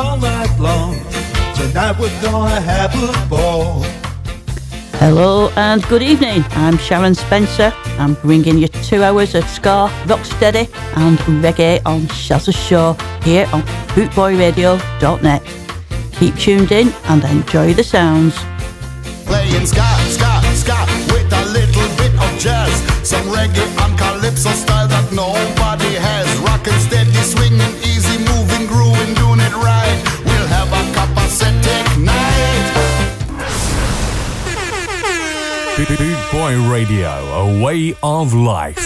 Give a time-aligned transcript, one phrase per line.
[0.00, 0.96] party all night long.
[1.54, 3.84] Tonight we're gonna have a ball.
[4.98, 6.44] Hello and good evening.
[6.50, 7.72] I'm Sharon Spencer.
[7.98, 13.62] I'm bringing you two hours of ska, rocksteady, and reggae on Shazza Show here on
[13.94, 15.42] bootboyradio.net.
[16.12, 18.36] Keep tuned in and enjoy the sounds.
[19.24, 20.78] Playing ska, ska, ska
[21.12, 22.74] with a little bit of jazz.
[23.08, 25.59] Some reggae and calypso style that nobody
[36.32, 38.78] Boy Radio, a way of life.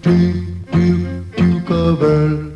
[0.00, 2.51] Duke Duke,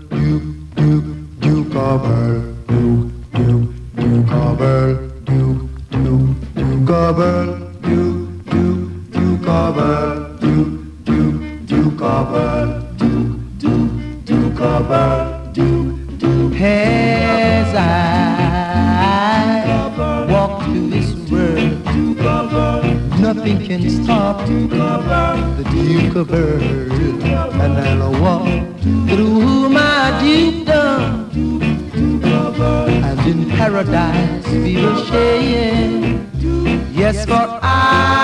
[26.16, 26.62] Of Earl,
[27.60, 28.48] and I'll walk
[28.80, 31.30] through my dukedom,
[33.04, 36.18] and in paradise we will share.
[36.90, 38.15] Yes, for I.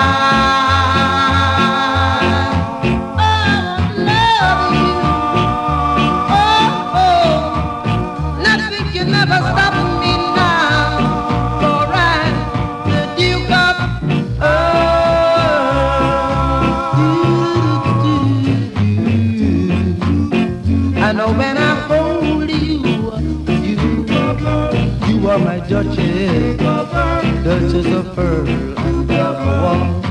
[28.23, 30.05] Walk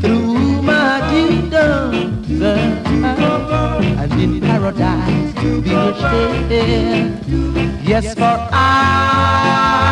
[0.00, 1.92] through my dukedom,
[4.00, 5.68] and in paradise we.
[7.86, 8.36] Yes, for.
[8.50, 9.87] I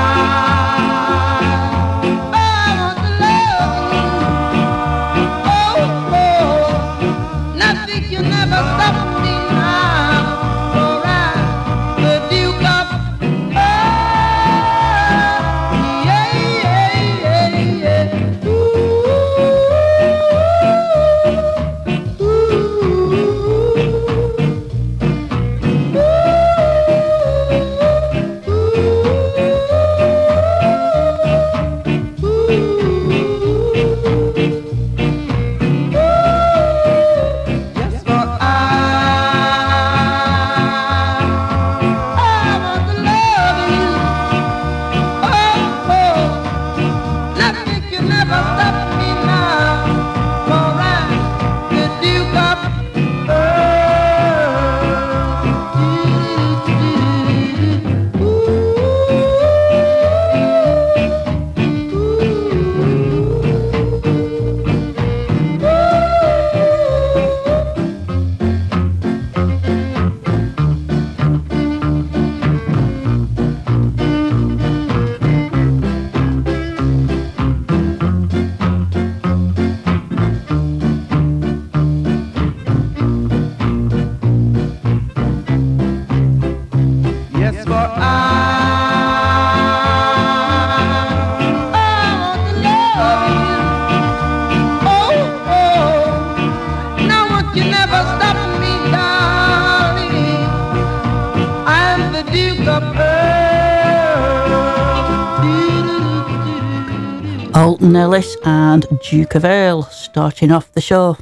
[107.86, 107.96] Earl.
[107.96, 111.18] Alton Ellis and Duke of Earl starting off the show.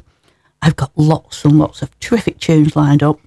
[0.63, 3.19] I've got lots and lots of terrific tunes lined up.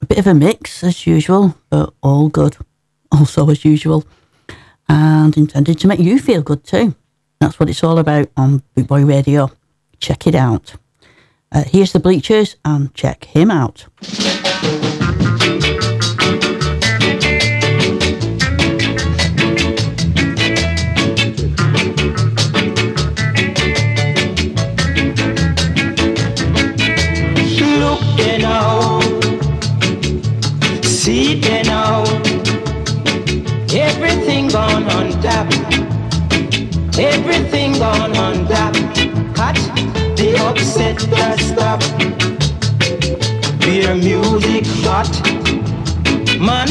[0.00, 2.56] A bit of a mix as usual, but all good.
[3.10, 4.04] Also as usual.
[4.88, 6.94] And intended to make you feel good too.
[7.40, 9.50] That's what it's all about on Bootboy Radio.
[9.98, 10.74] Check it out.
[11.50, 13.86] Uh, here's the Bleechers and check him out.
[37.00, 38.74] Everything gone on that
[39.32, 39.54] Cut
[40.16, 41.78] the upset that stop.
[43.60, 45.06] Beer music hot.
[46.40, 46.66] Man.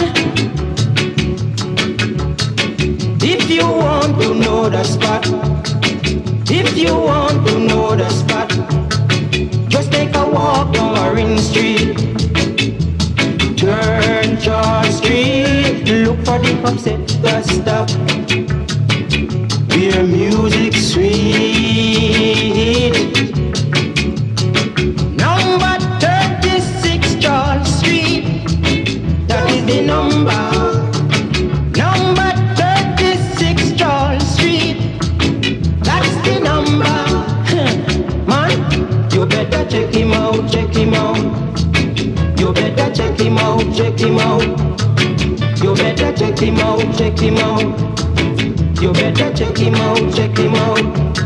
[3.24, 5.26] If you want to know the spot.
[6.52, 8.50] If you want to know the spot.
[9.70, 11.96] Just take a walk down Marine Street.
[13.58, 15.86] Turn George Street.
[15.88, 18.17] Look for the upset the stop
[20.04, 21.74] music sweet.
[25.18, 28.24] Number 36 Charles Street,
[29.28, 30.44] that is the number.
[31.76, 34.78] Number 36 Charles Street,
[35.82, 36.98] that's the number.
[38.28, 41.18] Man, you better check him out, check him out.
[42.40, 44.44] You better check him out, check him out.
[45.64, 48.07] You better check him out, check him out.
[48.88, 51.17] You better check him out, check him out.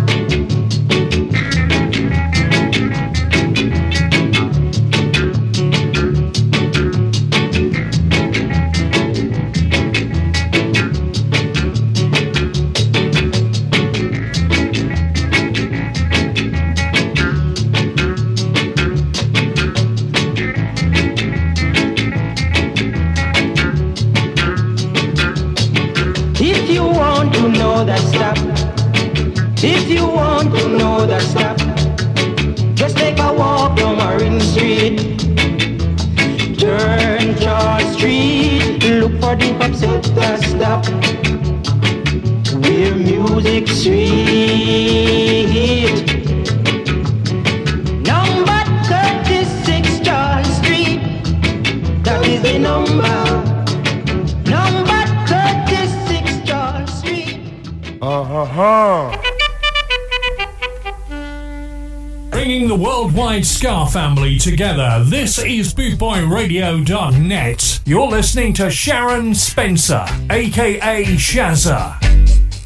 [63.62, 65.04] Ska family together.
[65.06, 67.81] This is BootboyRadio.net.
[67.86, 72.02] You're listening to Sharon Spencer, aka Shazza.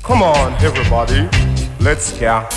[0.04, 1.28] Come on, everybody,
[1.82, 2.48] let's ska.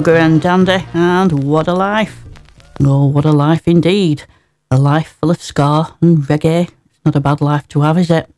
[0.00, 2.24] Sugar and Dandy, and what a life.
[2.80, 4.22] Oh, what a life indeed.
[4.70, 6.70] A life full of ska and reggae.
[6.86, 8.34] It's not a bad life to have, is it?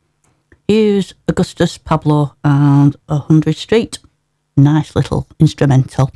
[0.67, 3.99] Here's Augustus Pablo and A 100 Street.
[4.57, 6.11] Nice little instrumental.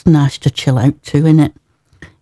[0.00, 1.52] That's nice to chill out to, isn't it?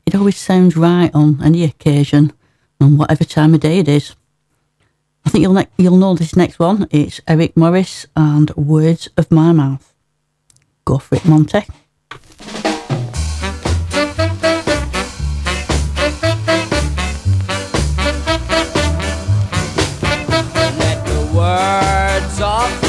[0.04, 2.32] It always sounds right on any occasion,
[2.80, 4.16] on whatever time of day it is.
[5.24, 6.88] I think you'll ne- you'll know this next one.
[6.90, 9.94] It's Eric Morris and Words of My Mouth.
[10.84, 11.66] Go for it, Monty.
[20.80, 22.87] Let the words of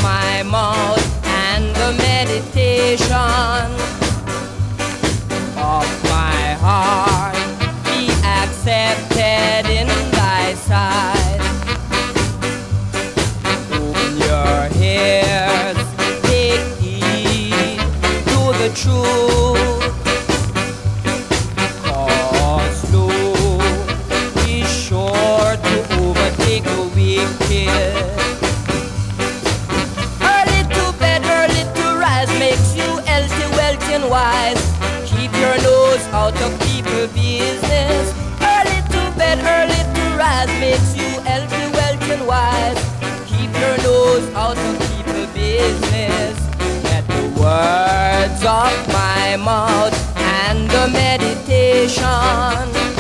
[44.36, 46.38] out of people business.
[46.84, 52.99] Let the words of my mouth and the meditation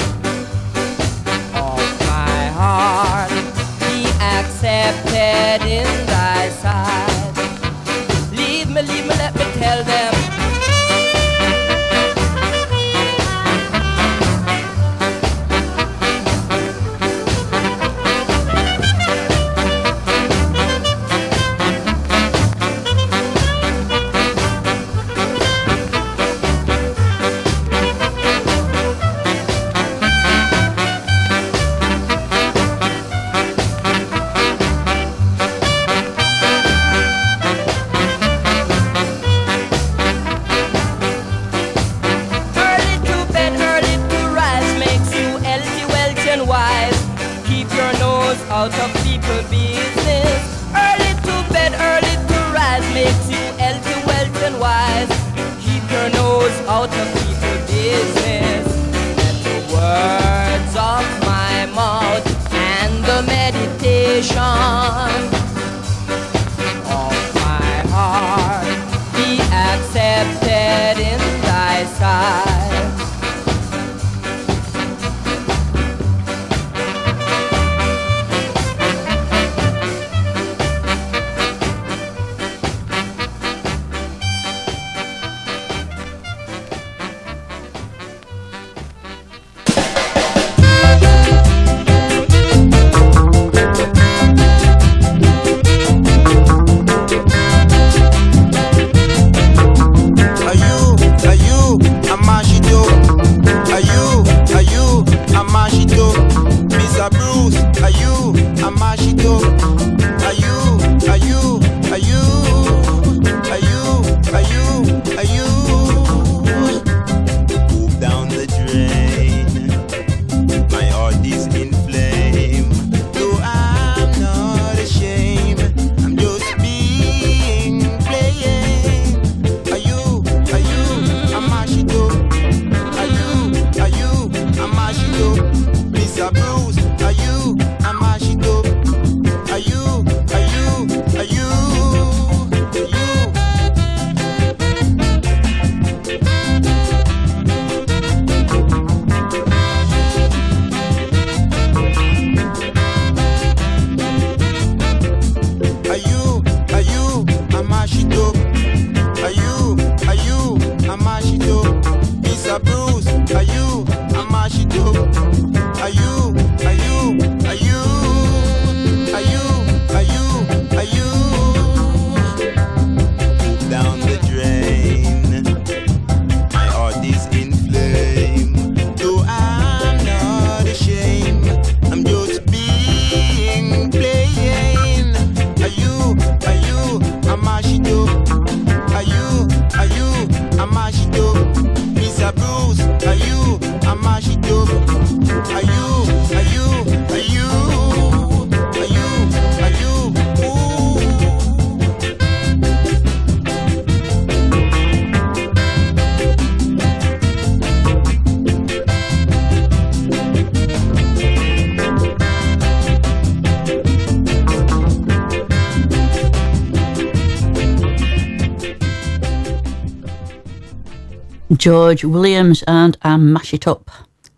[221.57, 223.89] George Williams and I Mash It Up.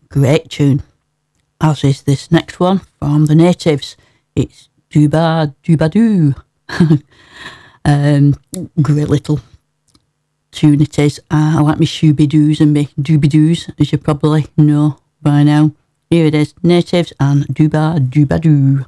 [0.07, 0.81] Great tune.
[1.59, 3.97] As is this next one from the natives.
[4.33, 5.53] It's Dooba
[5.91, 6.35] Doo.
[7.85, 8.35] um,
[8.81, 9.41] great little
[10.51, 11.19] tune it is.
[11.29, 15.43] Uh, I like my shooby doos and my dooby doos, as you probably know by
[15.43, 15.71] now.
[16.09, 18.85] Here it is, natives and Dooba Dooba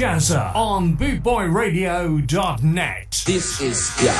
[0.00, 3.22] Shazza on bootboyradio.net.
[3.26, 4.18] This is yeah,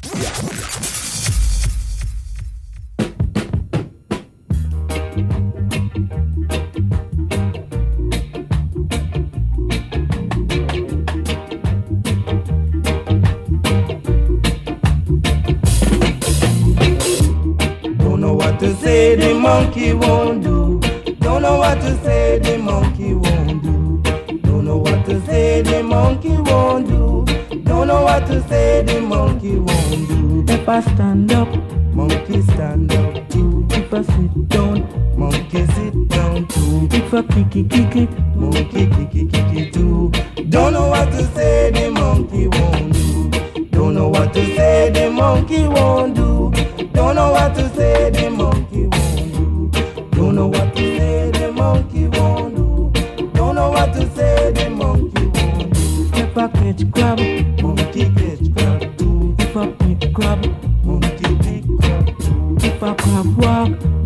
[36.48, 36.88] too.
[37.12, 40.11] I kick it, kick monkey kick it, kick too.
[40.48, 43.64] Don't know what to say, the monkey won't do.
[43.70, 46.50] Don't know what to say, the monkey won't do.
[46.92, 49.70] Don't know what to say, the monkey won't do.
[50.12, 52.92] Don't know what to say, the monkey won't do.
[53.35, 56.20] Don't know what to say, the monkey won't do.
[56.20, 57.18] If I catch crab,
[57.61, 59.35] monkey catch crab too.
[59.38, 60.46] If I pick crab,
[60.85, 62.57] monkey pick crab too.
[62.61, 64.00] If I crab walk,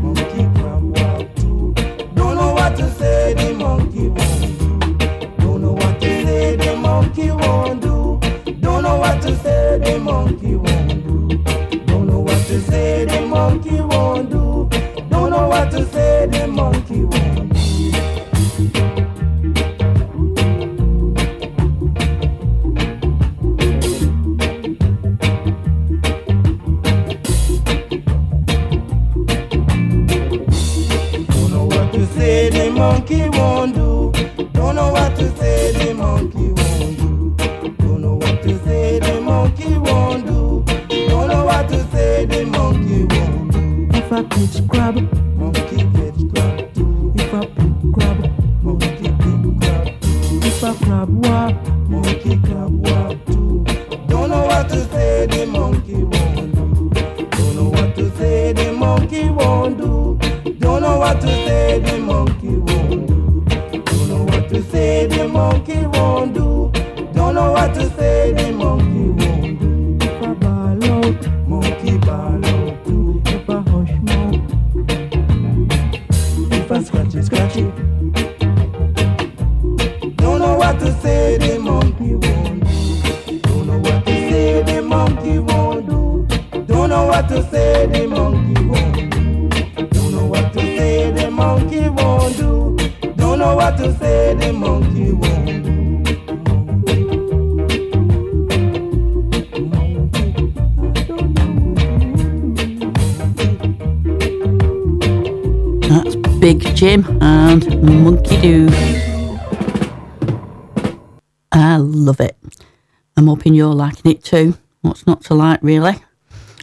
[114.24, 114.58] too.
[114.80, 115.94] What's not to like, really,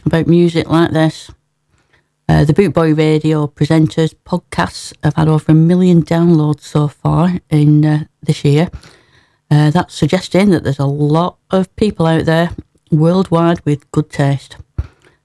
[0.04, 1.30] about music like this?
[2.28, 7.84] Uh, the Bootboy Radio presenters podcasts have had over a million downloads so far in
[7.84, 8.70] uh, this year.
[9.50, 12.50] Uh, that's suggesting that there's a lot of people out there
[12.90, 14.56] worldwide with good taste.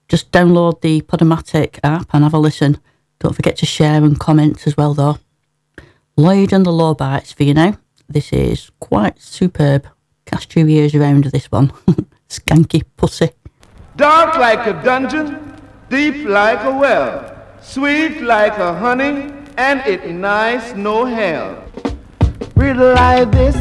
[0.08, 2.78] Just download the Podomatic app and have a listen.
[3.20, 5.18] Don't forget to share and comment as well, though.
[6.16, 7.78] Lloyd and the Low Bites for you now.
[8.08, 9.86] This is quite superb.
[10.26, 11.72] Cast your ears around this one.
[12.28, 13.30] Skanky pussy.
[13.96, 15.54] Dark like a dungeon,
[15.88, 21.64] deep like a well, sweet like a honey, and it nice no hell.
[22.54, 23.56] Riddle like this,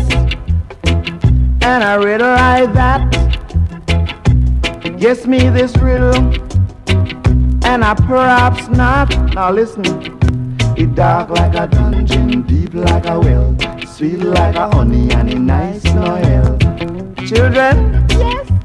[1.63, 3.07] and I riddle like that.
[4.99, 6.15] Guess me this riddle,
[7.63, 9.09] and I perhaps not.
[9.33, 9.85] Now listen,
[10.75, 13.55] it dark like a dungeon, deep like a well,
[13.87, 16.57] sweet like a honey, and it nice no hell.
[17.25, 18.56] Children, yes.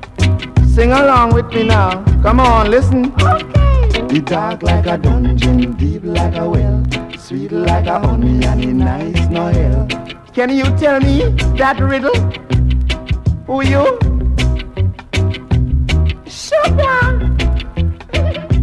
[0.74, 2.02] Sing along with me now.
[2.22, 3.12] Come on, listen.
[3.20, 4.16] Okay.
[4.16, 6.82] It dark like a dungeon, deep like a well,
[7.18, 9.86] sweet like a honey, and it nice no hell.
[10.32, 12.14] Can you tell me that riddle?
[13.46, 13.98] Who you?
[16.24, 17.36] Shut down.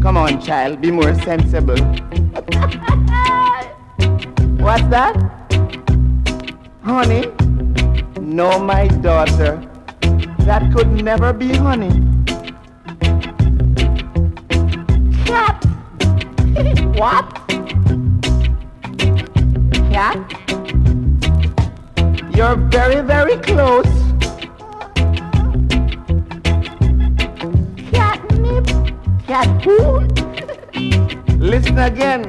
[0.01, 1.77] Come on, child, be more sensible.
[4.57, 5.15] What's that?
[6.83, 7.31] Honey?
[8.19, 9.68] No, my daughter.
[10.49, 11.91] That could never be honey.
[15.23, 15.63] Cat.
[16.97, 17.25] what?
[19.93, 20.17] Cat?
[22.35, 23.85] You're very, very close.
[27.93, 28.65] Catnip.
[29.27, 29.99] Cat who?
[31.37, 32.23] Listen again.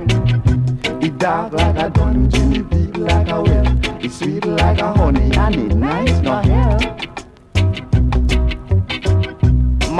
[1.02, 5.34] It dark like a dungeon, it deep like a well, it's sweet like a honey,
[5.34, 7.09] and it nice no hell.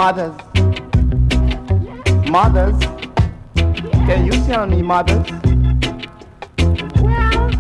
[0.00, 0.32] Mothers,
[2.30, 2.78] mothers,
[4.06, 5.30] can you tell me, mothers?
[7.02, 7.50] Well,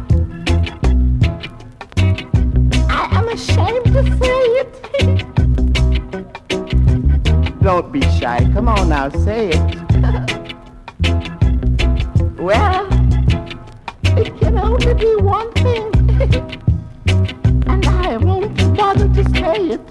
[2.88, 4.70] I am ashamed to say it.
[7.62, 8.48] Don't be shy.
[8.54, 9.58] Come on now, say it.
[12.40, 12.88] well,
[14.16, 15.92] it can only be one thing.
[17.66, 19.89] and I won't bother to say it.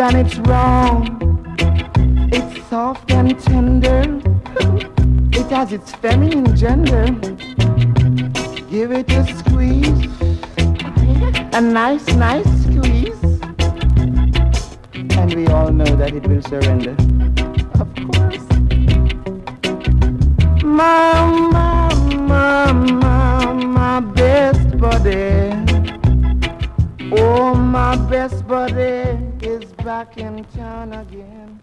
[0.00, 1.18] And it's wrong.
[2.32, 4.20] It's soft and tender.
[5.38, 7.04] it has its feminine gender.
[8.70, 10.06] Give it a squeeze,
[11.52, 13.22] a nice, nice squeeze,
[15.18, 16.96] and we all know that it will surrender.
[17.78, 18.46] Of course.
[20.64, 25.52] Mama, mama, my my, my best buddy.
[27.12, 29.19] Oh, my best buddy
[29.84, 31.60] back in town again.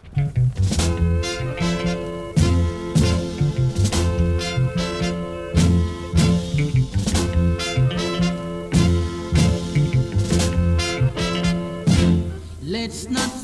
[12.63, 13.36] Let's not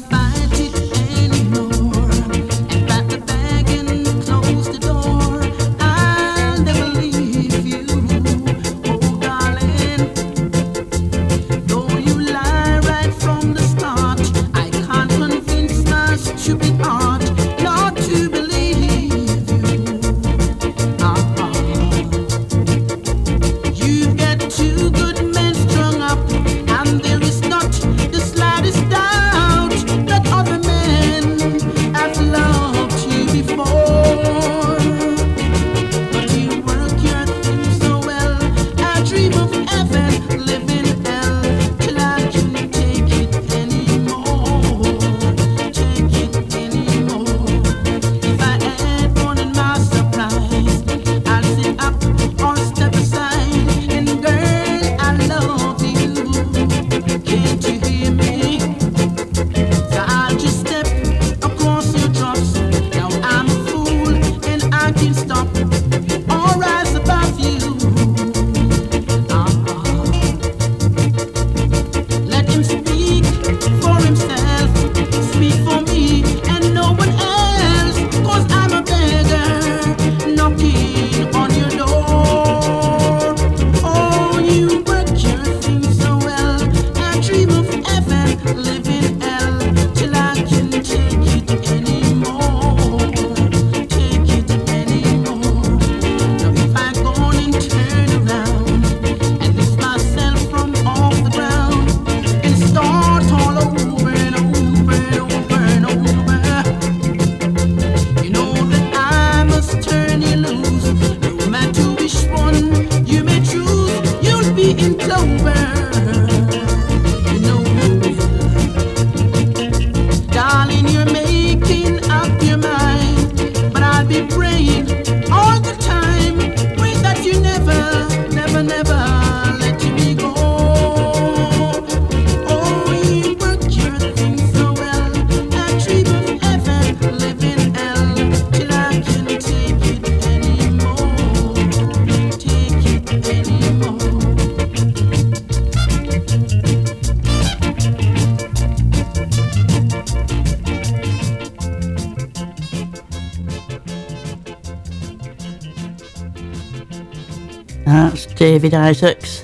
[158.74, 159.44] Isaacs.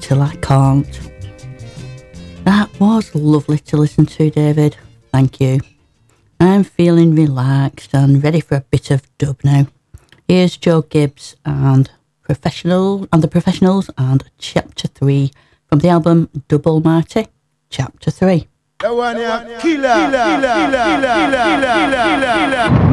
[0.00, 1.00] Till I can't.
[2.44, 4.76] That was lovely to listen to, David.
[5.12, 5.60] Thank you.
[6.40, 9.66] I'm feeling relaxed and ready for a bit of dub now.
[10.26, 11.90] Here's Joe Gibbs and
[12.22, 15.30] Professional and the Professionals and Chapter 3
[15.68, 17.28] from the album Dub Almighty,
[17.70, 18.48] Chapter 3.
[18.80, 22.91] That one yeah, killer, killer, killer, killer, killer, killer, killer.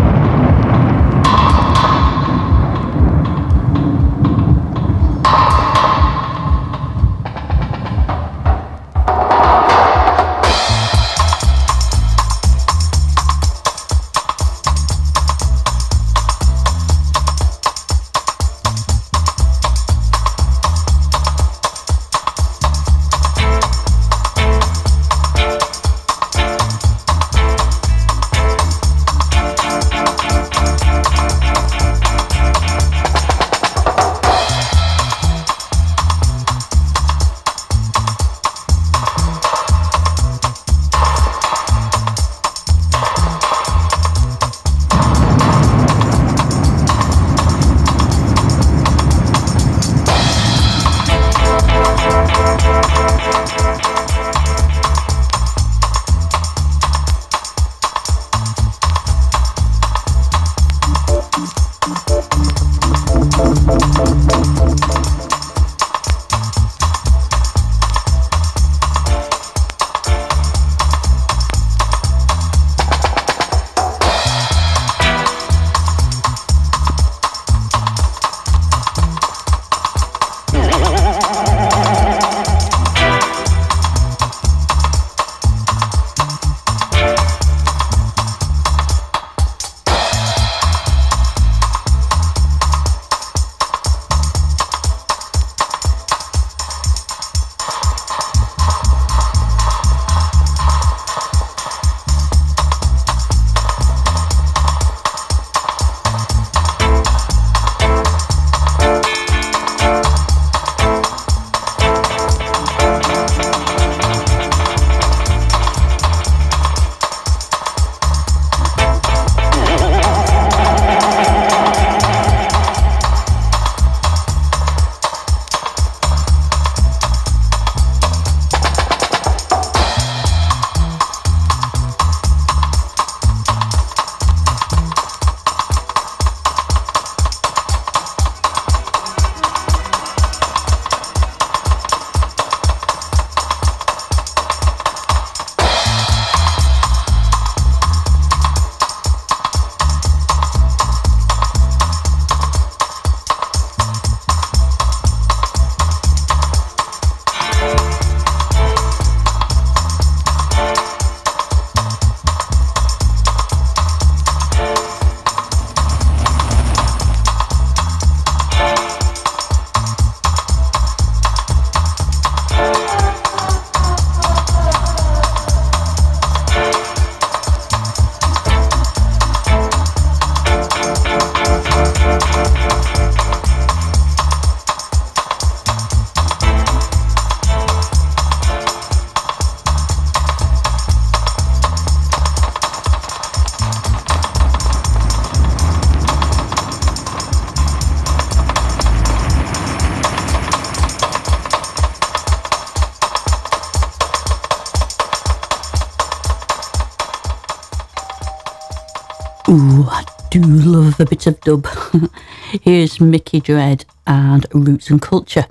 [211.00, 211.66] A bit of dub.
[212.62, 215.46] Here's Mikey Dread and Roots and Culture.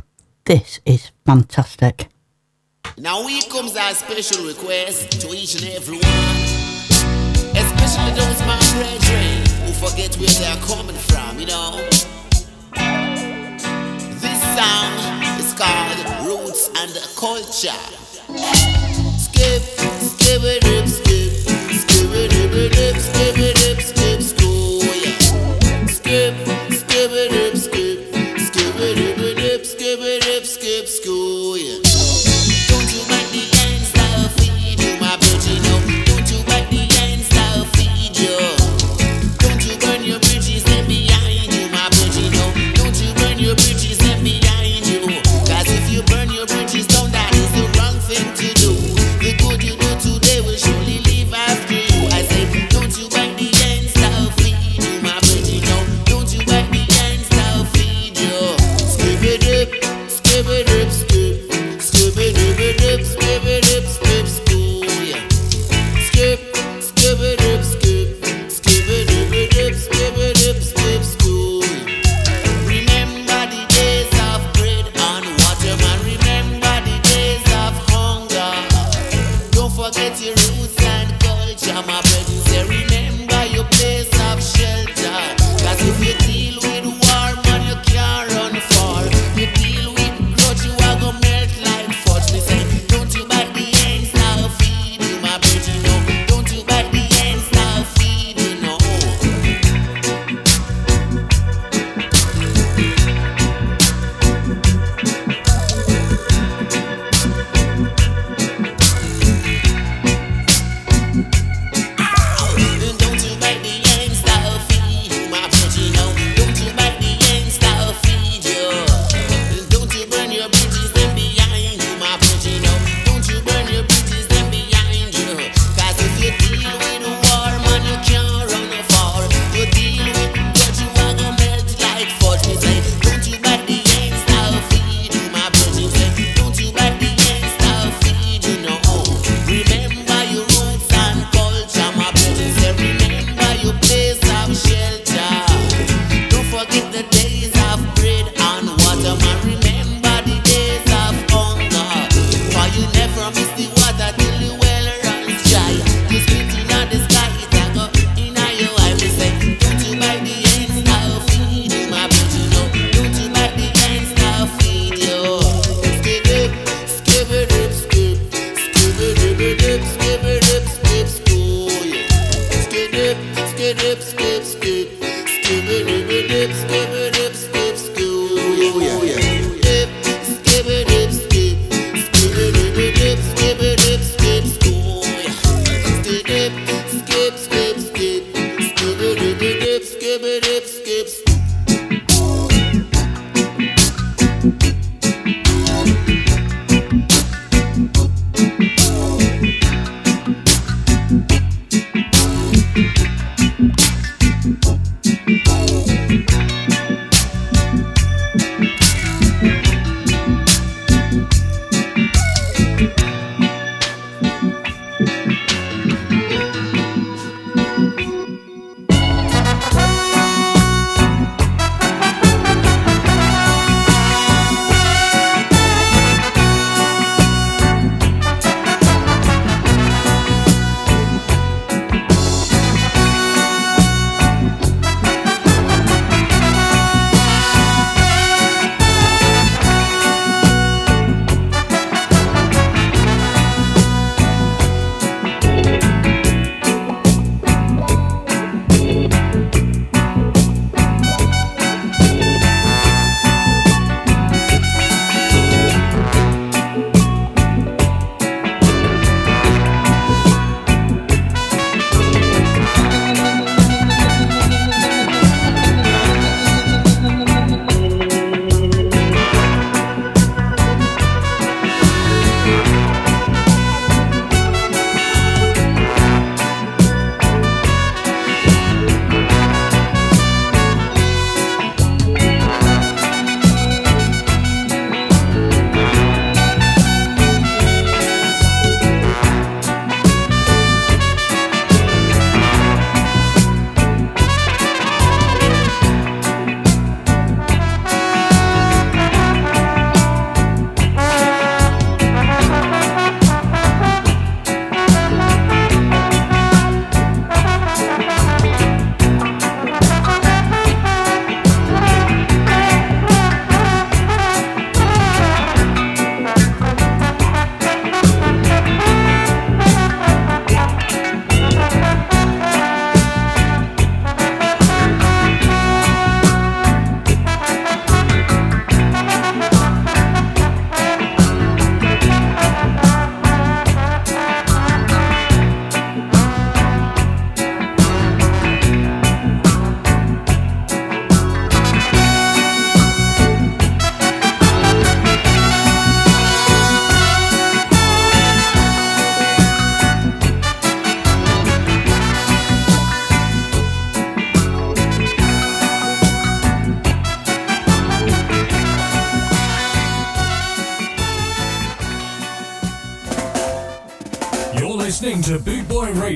[0.44, 2.08] This is fantastic.
[2.98, 6.42] Now here comes our special request to each and every one.
[7.56, 11.88] Especially those my brethren who forget where they are coming from, you know.
[14.20, 14.92] This song
[15.40, 17.72] is called Roots and Culture.
[19.16, 20.77] Skip, skip it,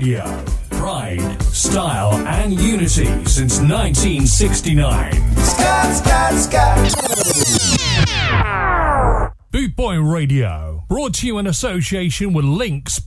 [0.02, 0.44] Radio.
[0.70, 5.12] Pride, style, and unity since 1969.
[9.52, 12.98] Boot Boy Radio, brought to you in association with Links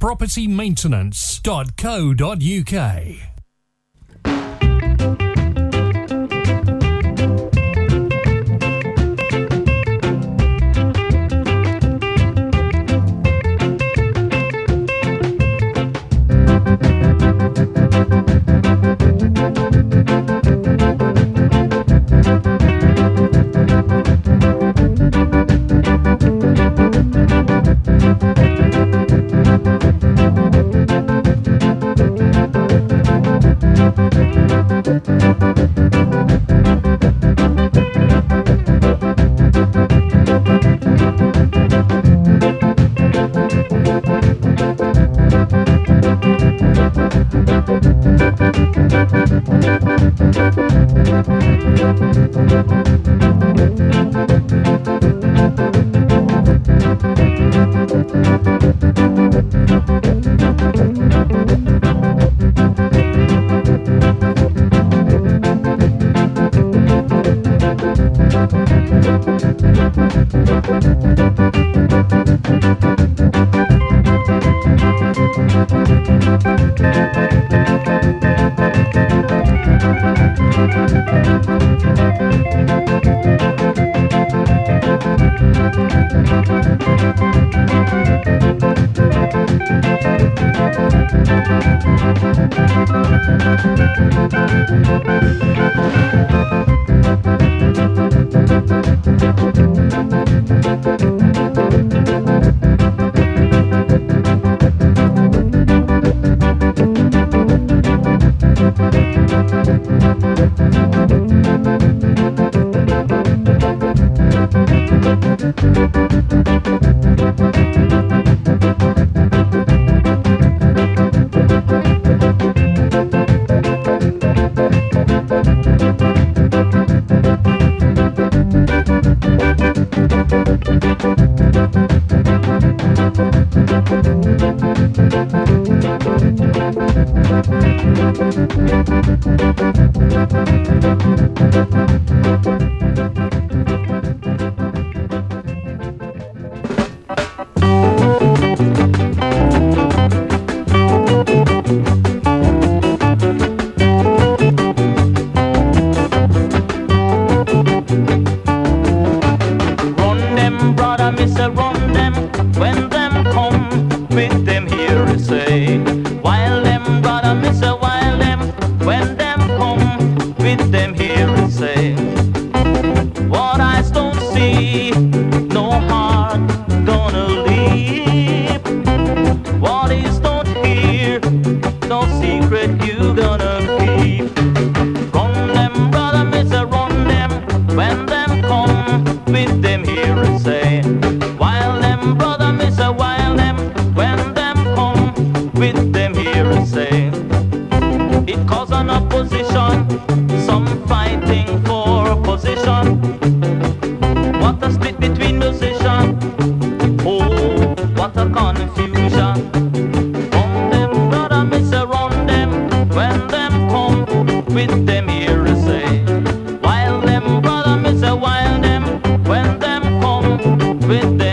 [220.96, 221.24] vende.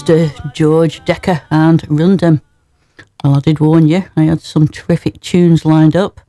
[0.00, 0.54] Mr.
[0.54, 2.40] George Dekker and Rundum.
[3.22, 6.22] Well, I did warn you, I had some terrific tunes lined up,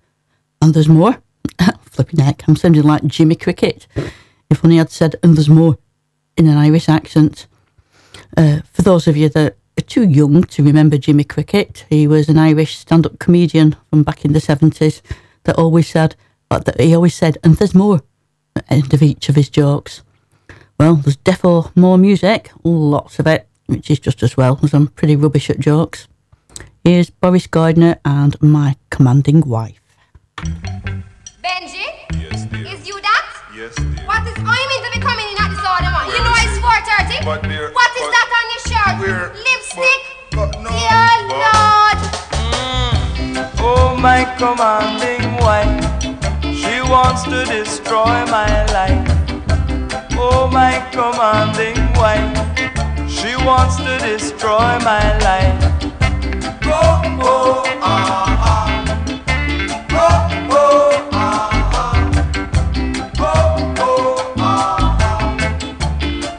[0.62, 1.22] and there's more.
[1.84, 3.88] Flipping heck, I'm sounding like Jimmy Cricket.
[4.50, 5.78] If only I'd said, and there's more,
[6.36, 7.48] in an Irish accent.
[8.36, 12.28] Uh, for those of you that are too young to remember Jimmy Cricket, he was
[12.28, 15.02] an Irish stand up comedian from back in the 70s
[15.46, 16.18] that always said,
[16.50, 18.02] but that he always said, and there's more,
[18.54, 20.04] at the end of each of his jokes.
[20.78, 24.88] Well, there's defo more music, lots of it, which is just as well, as I'm
[24.88, 26.08] pretty rubbish at jokes.
[26.84, 29.80] Here's Boris Gardiner and My Commanding Wife.
[30.38, 31.88] Benji?
[32.74, 33.26] Is you that?
[33.56, 34.06] Yes, dear.
[34.06, 36.08] What is I'm into be coming in at this order, man?
[36.12, 37.26] You know it's 4.30?
[37.26, 38.96] But, dear, What is but- that on your shirt?
[39.00, 40.02] We're- Lipstick?
[40.32, 42.00] but no, Dear but- Lord.
[42.36, 43.50] Mm.
[43.60, 45.80] Oh, my commanding wife,
[46.60, 49.08] she wants to destroy my life.
[50.18, 52.32] Oh, my commanding wife,
[53.22, 55.64] she wants to destroy my life.
[56.66, 58.70] Oh, oh, ah, ah.
[59.92, 61.96] Oh, oh, ah, ah.
[63.20, 65.38] Oh, oh, ah, ah.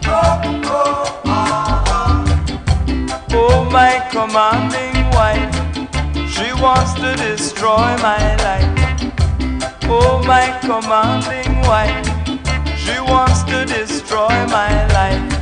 [0.06, 2.14] Oh, oh, ah, ah.
[3.32, 5.54] Oh, my commanding wife.
[6.34, 8.72] She wants to destroy my life.
[9.84, 12.06] Oh, my commanding wife.
[12.76, 15.41] She wants to destroy my life.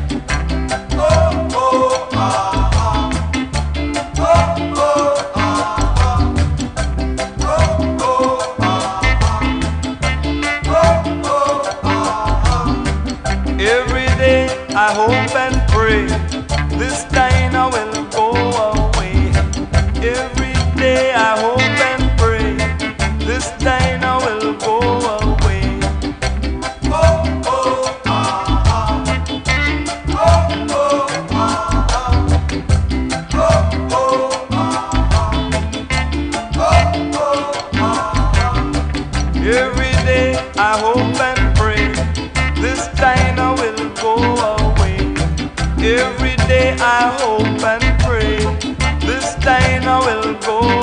[14.82, 16.06] I hope and pray
[16.78, 17.04] this
[17.54, 18.30] I will go
[18.72, 19.30] away.
[20.02, 21.59] Every day I hope
[50.40, 50.79] go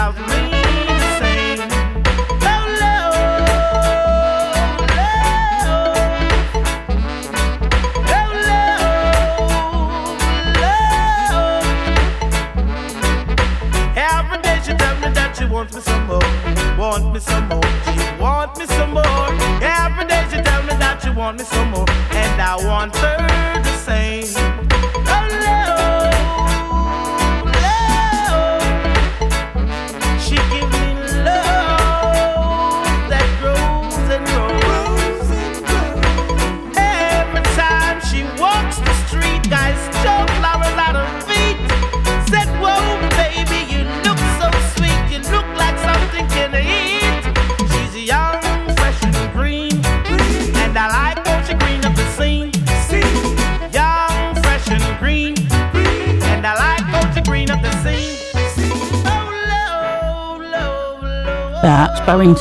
[0.00, 0.59] she me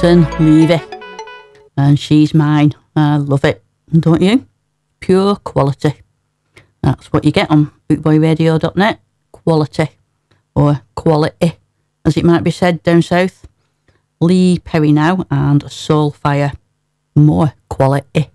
[0.01, 0.81] Mountain Levy.
[1.75, 2.73] And she's mine.
[2.95, 4.45] I love it, don't you?
[5.01, 5.93] Pure quality.
[6.81, 9.01] That's what you get on bootboyradio.net.
[9.33, 9.89] Quality.
[10.55, 11.57] Or quality,
[12.05, 13.45] as it might be said down south.
[14.21, 16.55] Lee Perry now and Soulfire.
[17.13, 18.29] More quality.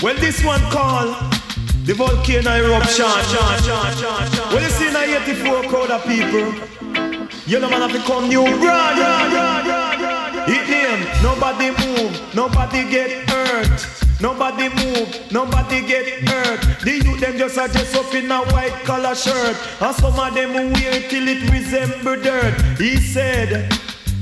[0.00, 1.16] well, this one called
[1.84, 3.04] the volcano eruption.
[4.52, 6.54] Well, you see, now 84 crowd people.
[7.48, 9.00] You know, man, have become new brand.
[10.48, 13.35] It name, nobody move, nobody get hurt
[14.56, 16.80] nobody move, nobody get hurt.
[16.80, 20.34] The youth them just a dress up in a white collar shirt, and some of
[20.34, 22.54] them wear till it resemble dirt.
[22.78, 23.72] He said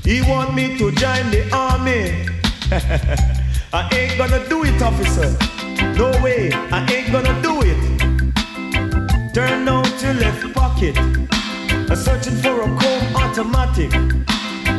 [0.03, 2.27] he want me to join the army.
[3.73, 5.31] I ain't gonna do it, officer.
[5.97, 9.35] No way, I ain't gonna do it.
[9.35, 10.97] Turn out your left pocket.
[10.99, 13.93] I'm searching for a comb automatic.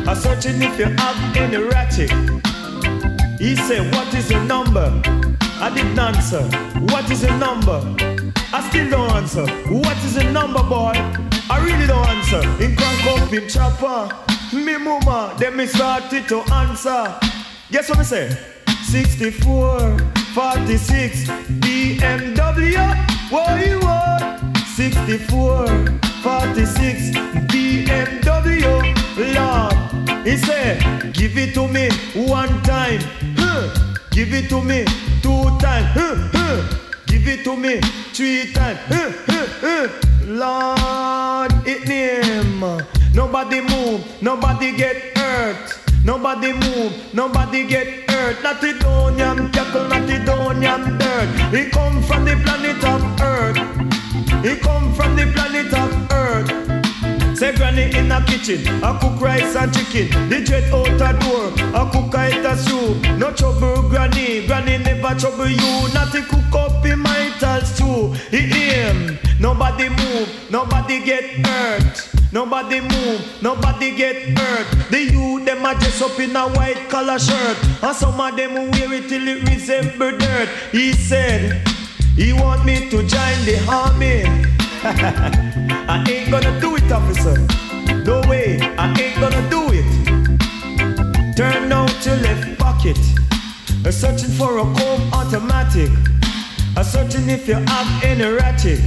[0.08, 2.10] I'm searching if you have any ratchet.
[3.38, 5.15] He said, What is your number?
[5.66, 6.42] I didn't answer.
[6.92, 7.82] What is the number?
[8.52, 9.44] I still don't answer.
[9.68, 10.92] What is the number, boy?
[11.50, 12.38] I really don't answer.
[12.62, 14.14] In crank up in chopper.
[14.54, 17.18] Me mama, then me started to answer.
[17.72, 18.28] Guess what me say?
[18.84, 19.98] 64,
[20.34, 21.24] 46,
[21.58, 22.76] BMW.
[23.28, 24.56] What you want?
[24.68, 25.66] 64,
[26.22, 27.10] 46,
[27.50, 28.62] BMW.
[29.34, 33.00] Lord, he said, give it to me one time.
[33.36, 33.85] Huh.
[34.16, 34.82] Give it to me
[35.20, 35.92] two times.
[35.92, 36.78] Huh, huh.
[37.04, 37.82] Give it to me
[38.14, 38.78] three times.
[38.88, 39.88] Huh, huh, huh.
[40.24, 42.64] Lord, it name.
[43.12, 45.78] Nobody move, nobody get hurt.
[46.02, 48.42] Nobody move, nobody get hurt.
[48.42, 51.54] Not the Donian cackle, not the Donian dirt.
[51.54, 53.58] He come from the planet of Earth.
[54.42, 56.65] He come from the planet of Earth.
[57.36, 60.08] Say granny in a kitchen, I cook rice and chicken.
[60.30, 63.18] The dread out a door, I cook a eat a soup.
[63.18, 65.92] No trouble granny, granny never trouble you.
[65.92, 67.30] Not to cook up in my
[67.62, 68.12] stew.
[68.30, 68.38] He
[68.72, 72.08] aim, nobody move, nobody get hurt.
[72.32, 74.90] Nobody move, nobody get hurt.
[74.90, 78.54] The youth them a dress up in a white collar shirt, and some of them
[78.54, 80.48] wear it till it resemble dirt.
[80.72, 81.68] He said
[82.16, 84.45] he want me to join the army.
[84.88, 87.34] I ain't gonna do it, officer.
[88.04, 91.36] No way, I ain't gonna do it.
[91.36, 92.96] Turn out your left pocket.
[93.84, 95.90] I'm searching for a comb automatic.
[96.76, 98.78] I'm searching if you have any ratchet.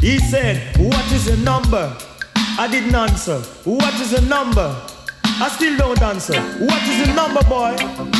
[0.00, 1.96] He said, What is your number?
[2.58, 3.38] I didn't answer.
[3.62, 4.74] What is your number?
[5.24, 6.40] I still don't answer.
[6.58, 7.76] What is your number, boy?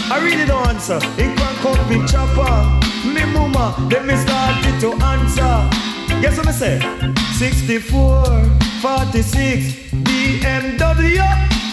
[0.09, 1.00] I really don't answer.
[1.18, 2.62] In crank up me chopper.
[3.09, 5.91] Me mama, then me started to answer.
[6.23, 6.79] Guess what I say?
[7.33, 8.45] 64,
[8.81, 11.18] 46, BMW.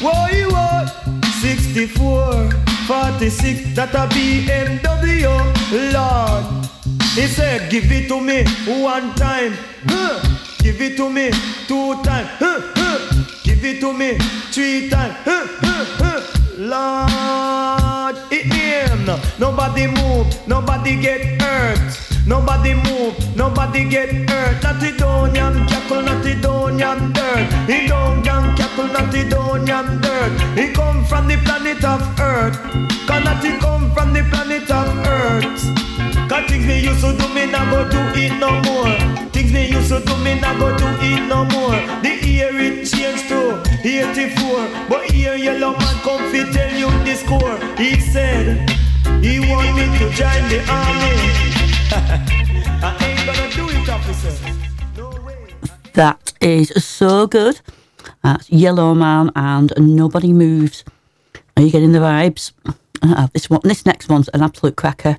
[0.02, 0.89] What you want?
[1.39, 2.50] 64,
[2.88, 5.30] 46, that a BMW.
[5.93, 6.66] Lord.
[7.14, 8.43] He said, give it to me
[8.82, 9.54] one time.
[9.86, 10.20] Huh.
[10.64, 11.30] Give it to me
[11.68, 12.30] two times.
[12.39, 13.26] Huh, huh.
[13.43, 14.18] Give it to me
[14.52, 15.14] three times.
[15.26, 16.22] Huh, huh, huh.
[16.58, 19.06] Lord, it him.
[19.38, 22.09] Nobody move, nobody get hurt.
[22.26, 24.63] Nobody move, nobody get hurt.
[24.63, 27.47] Not the Donian cackle, not the Donian dirt.
[27.70, 30.32] He don't gang cackle, not the Donian dirt.
[30.57, 32.57] He come from the planet of Earth.
[33.07, 35.61] Cause he come from the planet of Earth.
[36.30, 38.93] Cause things me used to do, me not go do it no more.
[39.32, 41.80] Things me used to do, me not go do it no more.
[42.03, 44.88] The year it changed to 84.
[44.89, 47.57] But here yellow man come fi tell you the score.
[47.78, 48.70] He said
[49.24, 51.59] he want me to join the army.
[55.93, 57.59] That is so good.
[58.23, 60.83] That's Yellowman and Nobody Moves.
[61.57, 62.51] Are you getting the vibes?
[63.01, 65.17] Uh, this one, this next one's an absolute cracker.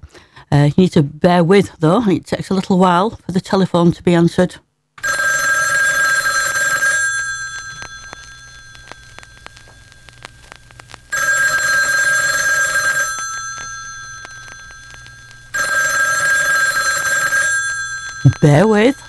[0.53, 2.03] Uh, you need to bear with though.
[2.09, 4.57] It takes a little while for the telephone to be answered.
[18.43, 19.01] Bear with.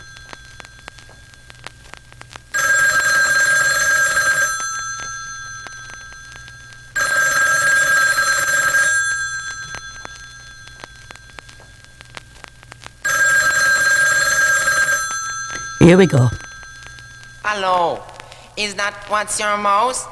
[15.80, 16.30] Here we go.
[17.43, 18.01] Hello,
[18.55, 20.05] is that what's your mouse?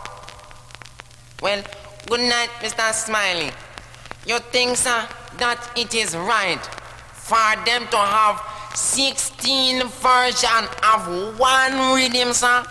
[1.42, 1.64] Well,
[2.08, 2.92] good night, Mr.
[2.92, 3.52] Smiley.
[4.28, 6.60] You think, sir, that it is right
[7.14, 10.64] for them to have 16 version
[10.94, 12.66] of one rhythm, sir?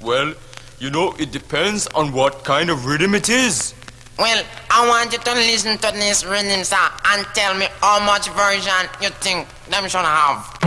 [0.00, 0.34] Well,
[0.78, 3.74] you know, it depends on what kind of rhythm it is.
[4.18, 8.28] Well, I want you to listen to this rhythm, sir, and tell me how much
[8.30, 10.58] version you think them should have.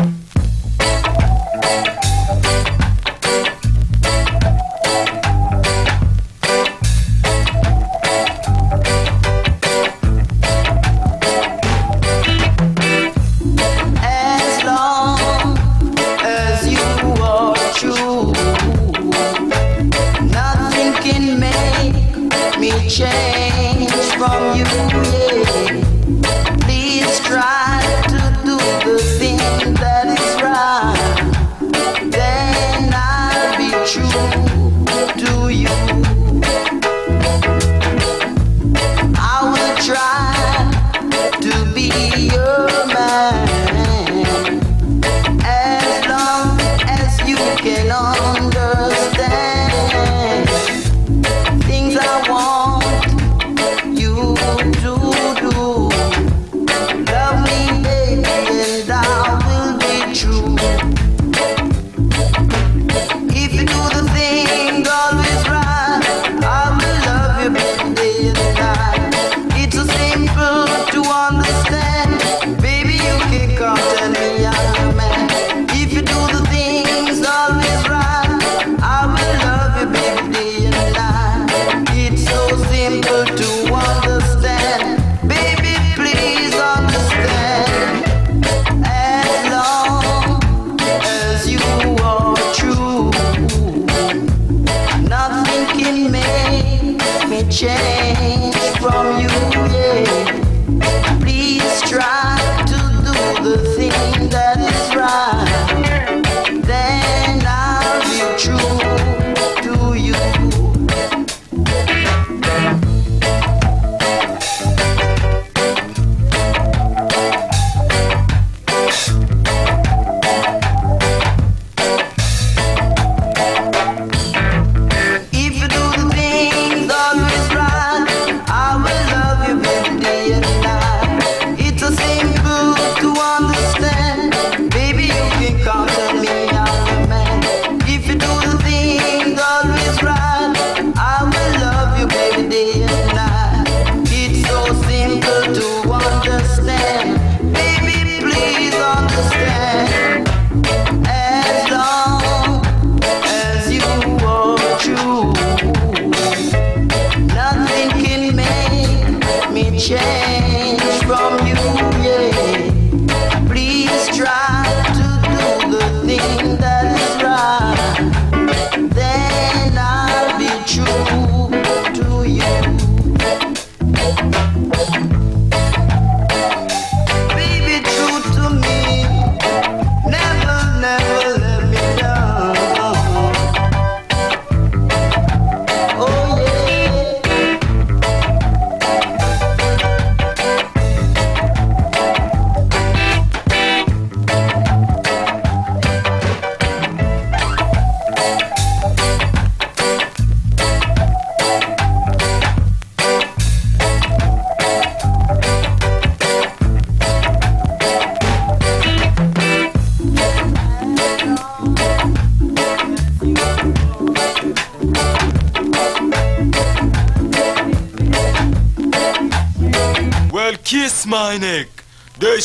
[48.01, 49.60] understand.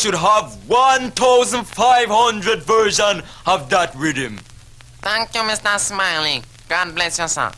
[0.06, 4.38] should have 1,500 version of that rhythm.
[5.02, 5.80] Thank you, Mr.
[5.80, 6.44] Smiley.
[6.68, 7.50] God bless you, sir.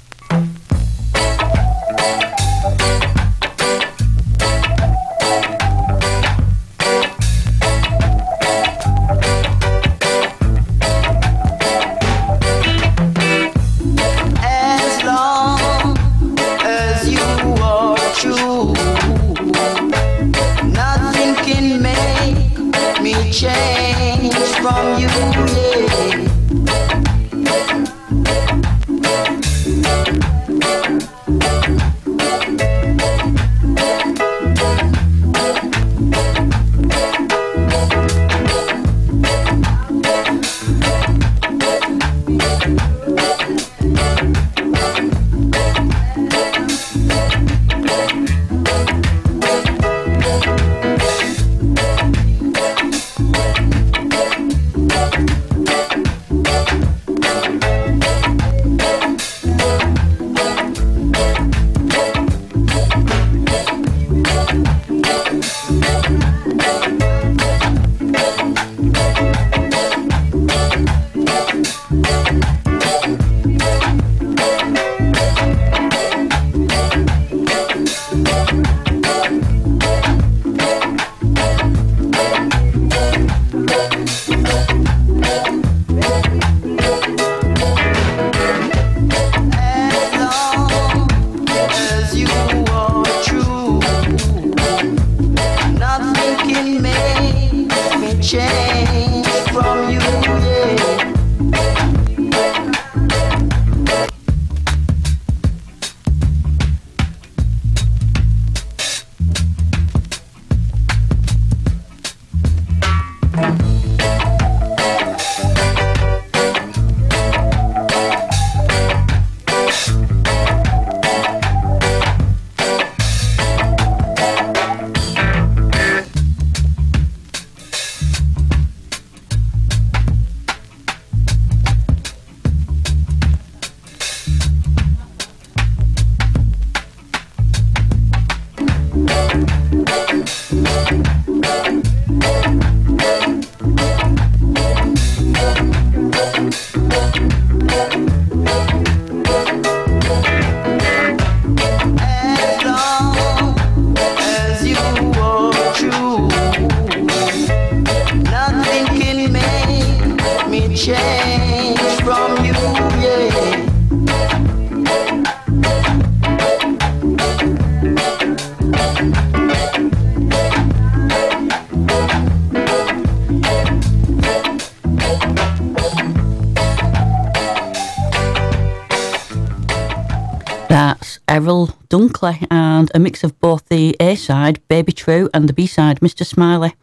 [184.28, 186.24] side, Baby True, and the B side, Mr.
[186.26, 186.74] Smiley.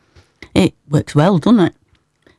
[0.55, 1.76] It works well, doesn't it?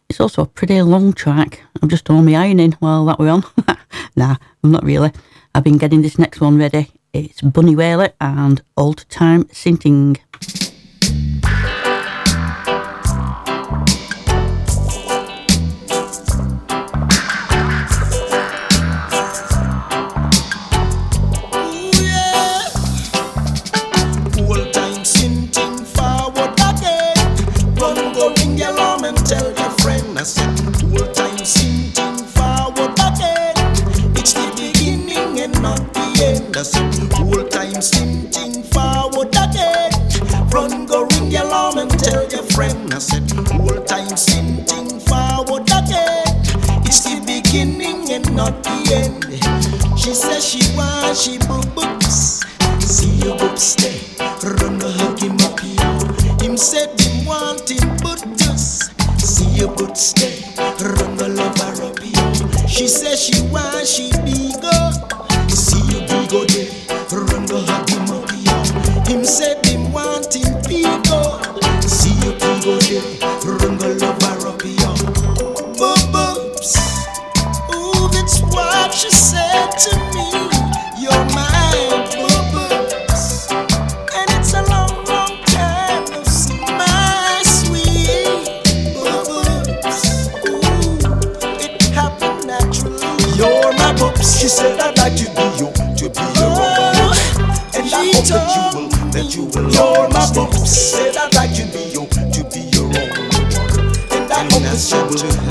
[0.09, 1.63] It's also a pretty long track.
[1.81, 3.45] I'm just on my ironing while that we're on.
[4.17, 4.35] nah,
[4.65, 5.13] I'm not really.
[5.55, 6.91] I've been getting this next one ready.
[7.13, 10.17] It's Bunny Wailer and Old Time Sinting.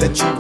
[0.06, 0.35] The you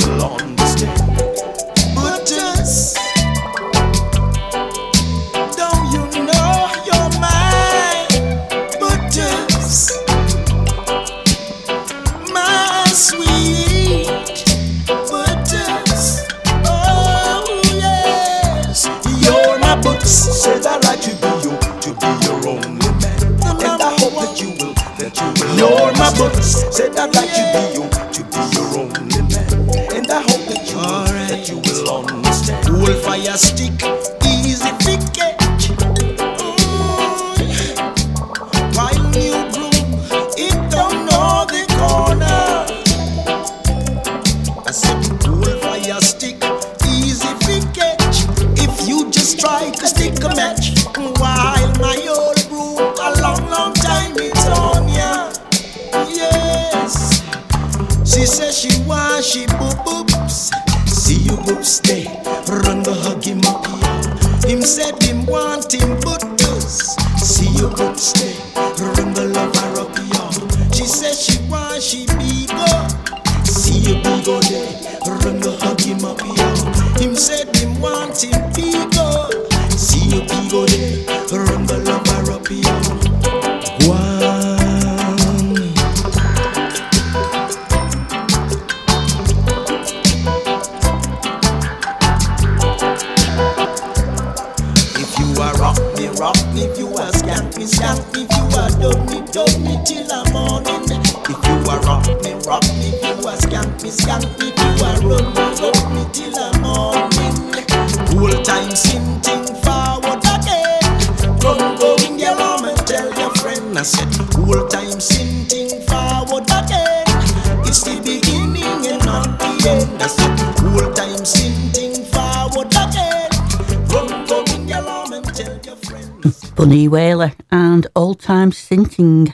[126.85, 129.33] Bunny Wailer and Old Time Sinting.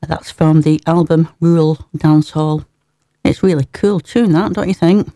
[0.00, 2.64] That's from the album Rule Dance Hall.
[3.24, 5.08] It's really cool tune, that, don't you think?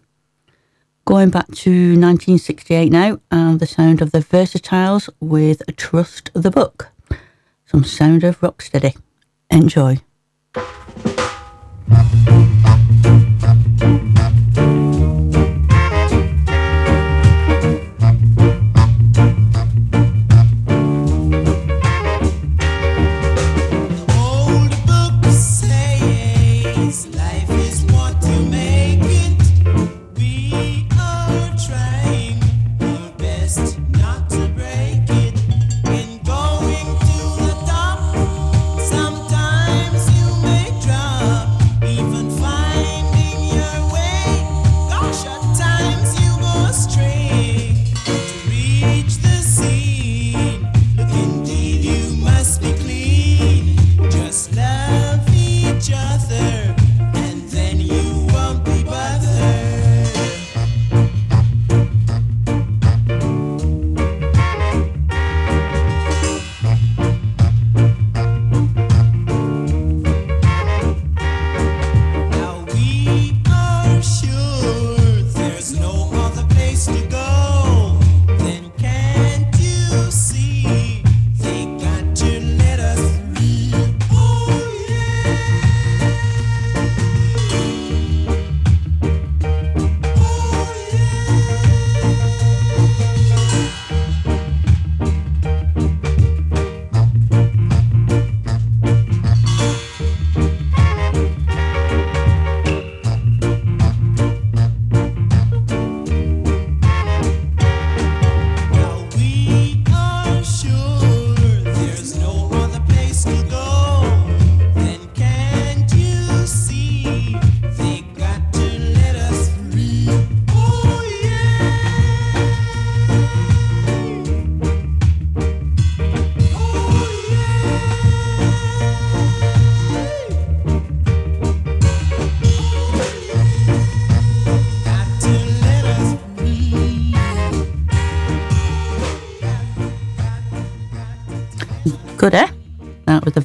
[1.04, 6.92] Going back to 1968 now, and the sound of the Versatiles with Trust the Book.
[7.66, 8.96] Some sound of rocksteady.
[9.50, 9.98] Enjoy.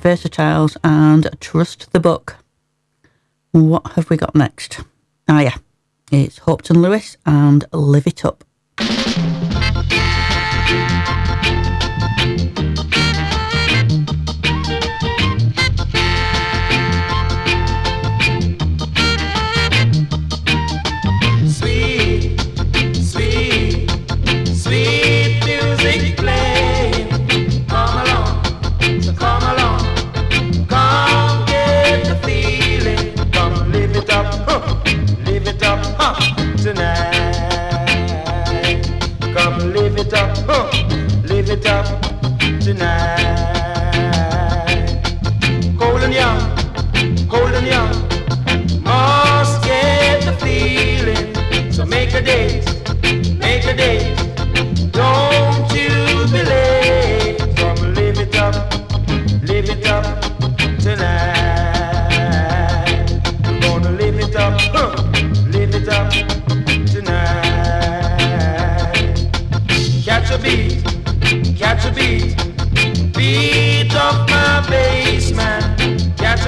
[0.08, 2.38] Versatiles and Trust the Book.
[3.52, 4.80] What have we got next?
[5.28, 5.58] Ah, yeah,
[6.10, 8.46] it's Hopeton Lewis and Live It Up.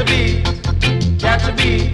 [0.09, 0.43] beat,
[1.19, 1.93] catch a beat,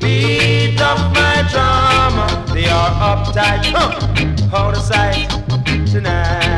[0.00, 2.26] beat of my drama.
[2.52, 5.28] They are uptight, huh, out of sight
[5.86, 6.57] tonight.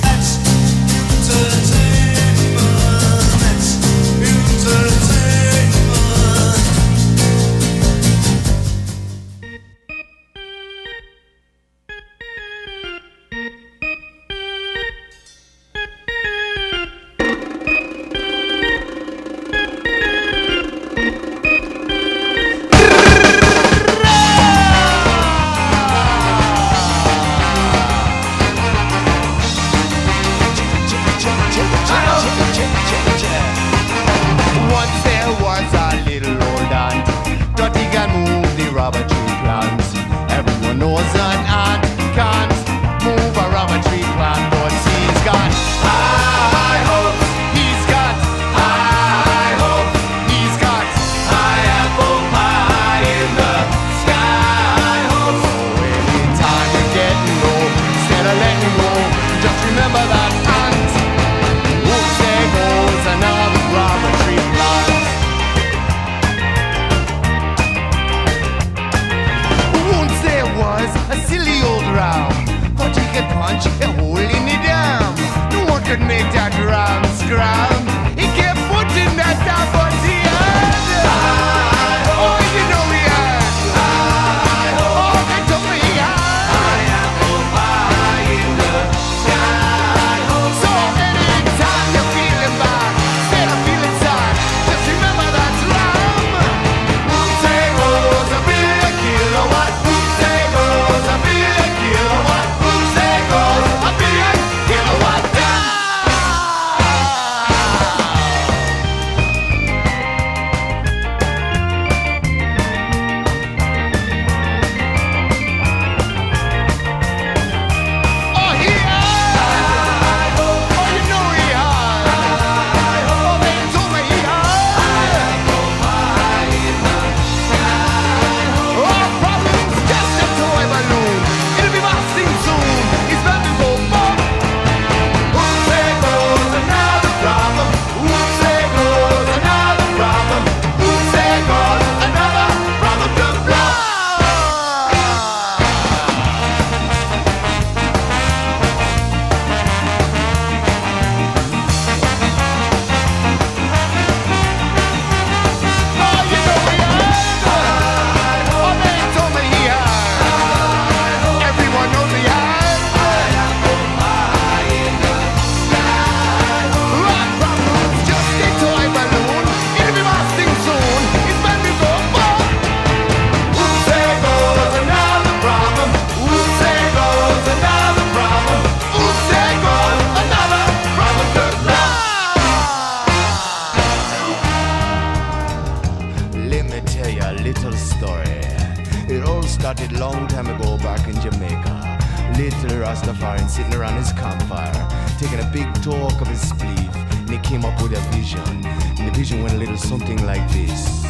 [197.91, 198.65] their vision.
[198.97, 201.03] And the vision went a little something like this.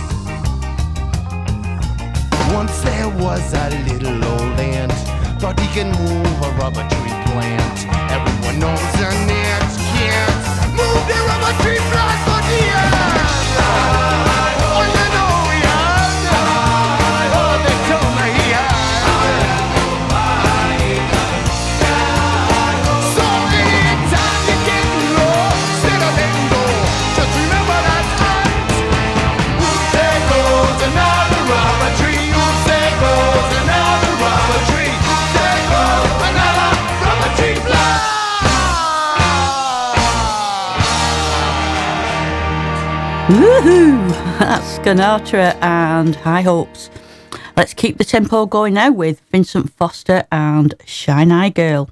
[2.53, 4.91] Once there was a little old ant,
[5.39, 7.77] thought he can move a rubber tree plant.
[8.09, 14.30] Everyone knows an ant can't move their rubber tree plant, but the ant.
[43.31, 44.09] Woohoo!
[44.39, 46.89] That's Ganatra and High Hopes.
[47.55, 51.87] Let's keep the tempo going now with Vincent Foster and Shine Eye Girl.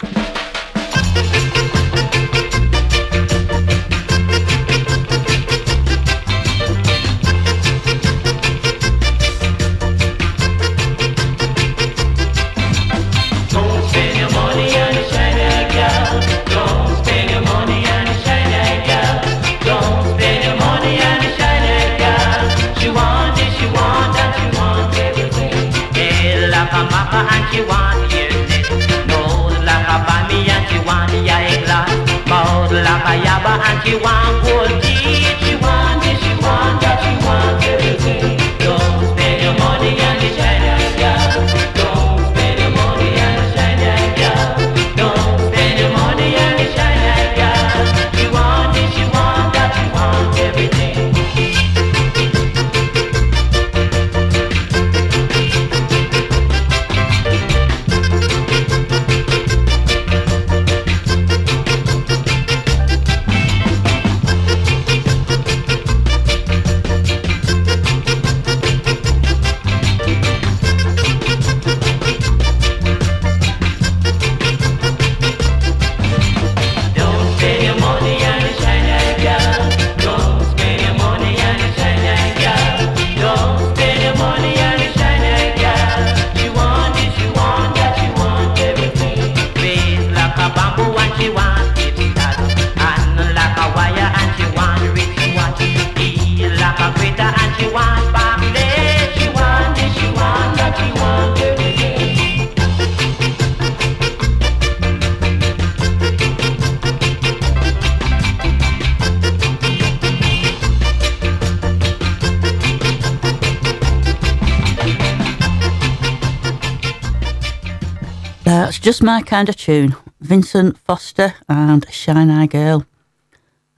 [118.90, 122.84] Just My Kind of Tune, Vincent Foster and Shine Eye Girl.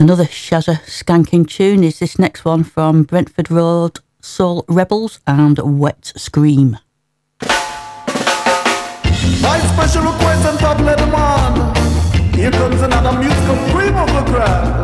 [0.01, 6.15] Another shazzer skanking tune is this next one from Brentford Road Soul Rebels and Wet
[6.17, 6.79] Scream.
[7.43, 7.61] Special
[10.03, 10.59] request and.
[12.35, 14.83] Here comes another musical cream of the crowd.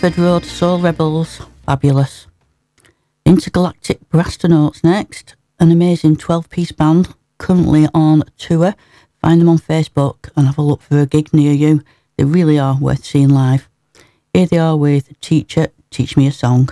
[0.00, 2.28] Brentford Road Soul Rebels, fabulous.
[3.26, 8.76] Intergalactic Brastonauts next, an amazing 12 piece band currently on tour.
[9.20, 11.82] Find them on Facebook and have a look for a gig near you.
[12.16, 13.68] They really are worth seeing live.
[14.32, 16.68] Here they are with Teacher, Teach Me a Song.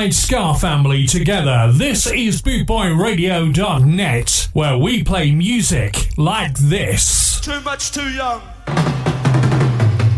[0.00, 1.70] worldwide ska family together.
[1.72, 7.38] This is bootboyradio.net, where we play music like this.
[7.40, 8.40] Too much, too young.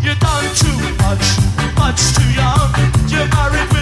[0.01, 1.37] You're done too much,
[1.77, 2.71] much too young.
[3.09, 3.82] You're married with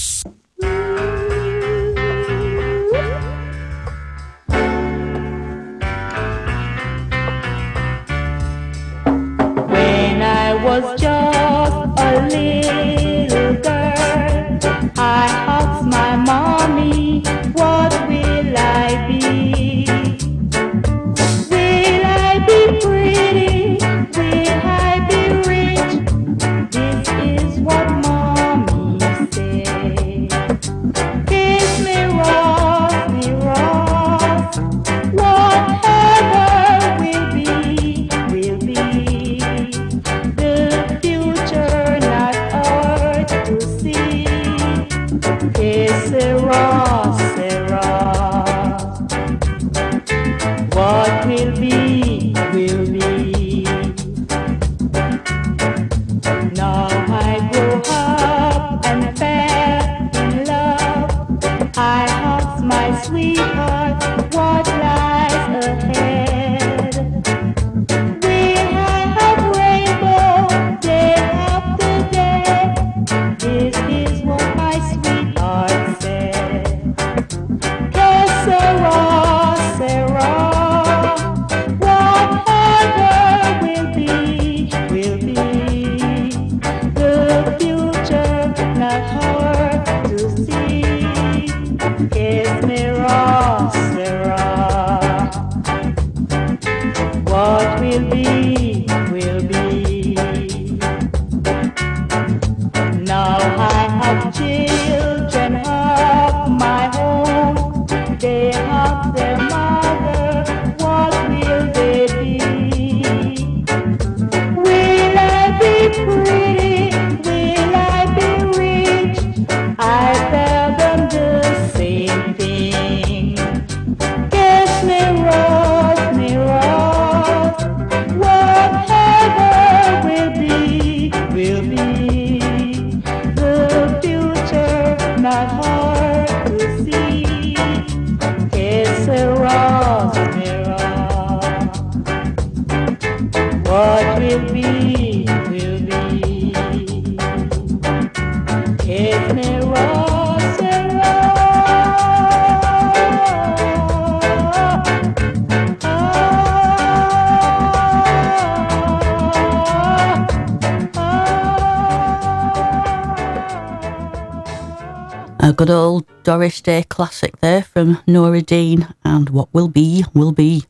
[167.01, 170.65] classic there from Nora Dean and What Will Be, Will Be.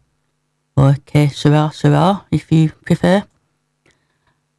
[0.77, 3.25] Or Sarah, Sarah, if you prefer.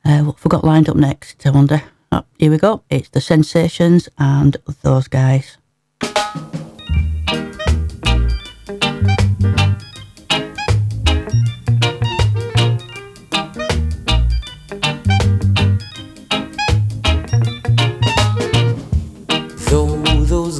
[0.04, 1.82] Uh, what have we got lined up next, I wonder?
[2.12, 2.82] Oh, here we go.
[2.90, 5.56] It's The Sensations and those guys.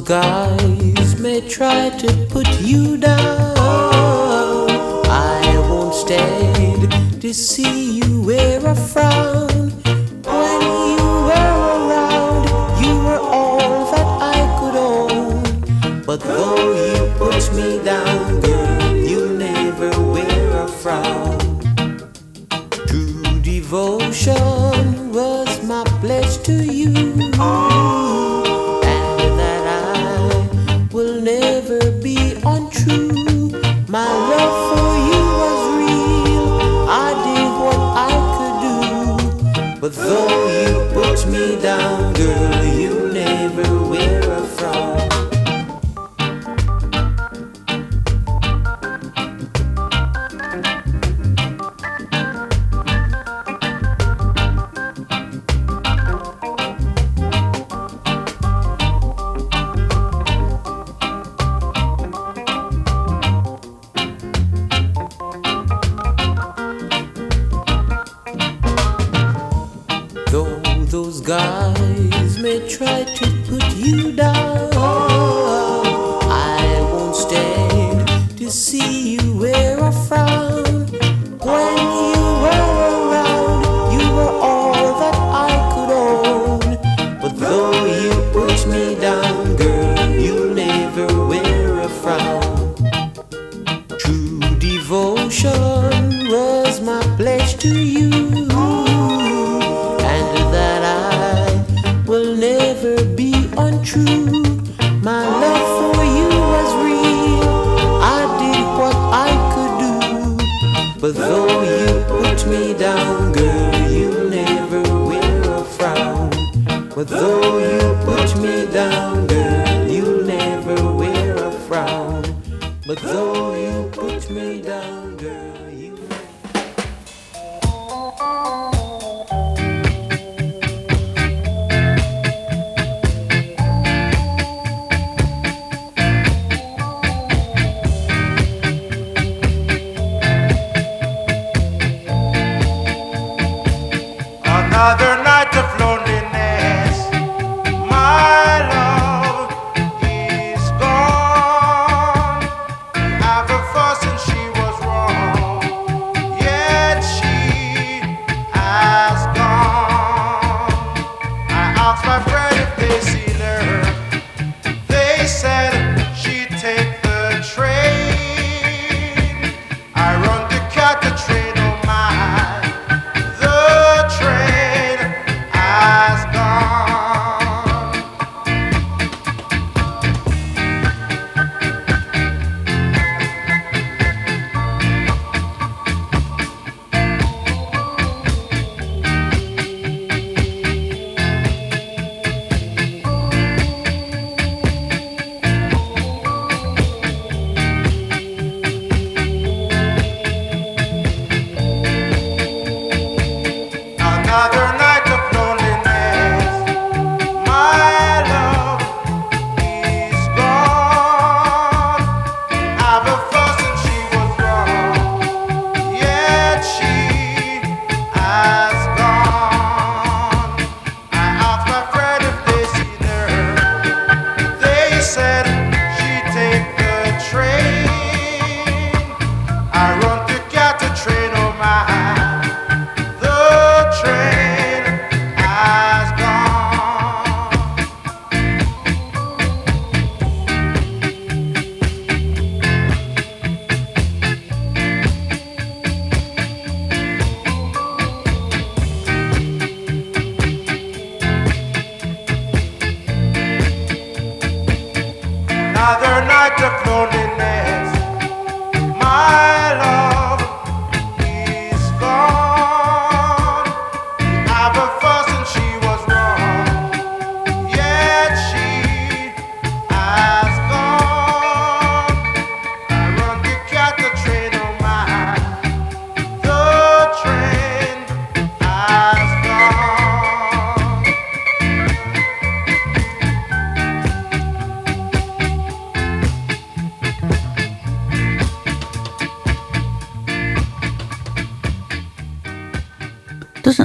[0.05, 0.62] God
[1.33, 3.57] they try to put you down,
[5.09, 6.91] I won't stand
[7.21, 9.71] to see you wear a frown.
[10.41, 10.61] When
[10.91, 12.45] you were around,
[12.85, 16.03] you were all that I could own.
[16.05, 21.39] But though you put me down, girl, you never wear a frown.
[22.85, 26.93] True devotion was my pledge to you.
[39.83, 40.62] But though you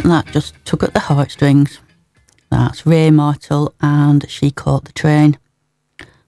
[0.08, 1.80] that just tug at the heartstrings?
[2.50, 5.38] That's Ray Martel and She Caught the Train.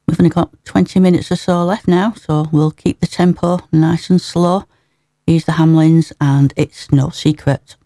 [0.07, 4.11] We've only got 20 minutes or so left now, so we'll keep the tempo nice
[4.11, 4.65] and slow.
[5.27, 7.77] Here's the Hamlins and It's No Secret.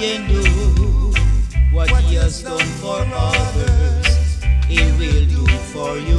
[0.00, 1.12] Can do,
[1.72, 6.18] what He has done for others, He will do for you.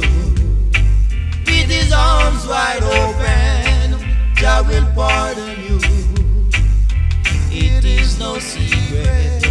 [1.46, 3.98] With His arms wide open,
[4.36, 5.80] Jah will pardon you.
[7.50, 9.42] It is no secret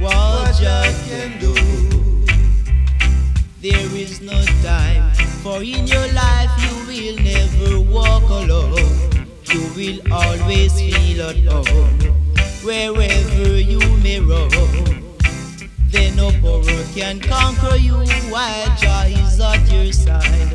[0.00, 1.54] what Jah can do.
[3.62, 5.14] There is no time,
[5.44, 9.28] for in your life you will never walk alone.
[9.52, 12.27] You will always feel at home
[12.62, 14.50] wherever you may roam.
[15.90, 17.94] Then no power can conquer you
[18.30, 20.54] while Jah is at your side.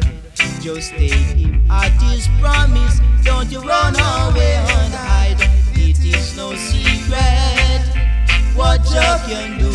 [0.61, 2.99] Just take him at his promise.
[3.23, 5.41] Don't you run away and hide.
[5.75, 7.84] It is no secret
[8.55, 9.71] what Jah can do.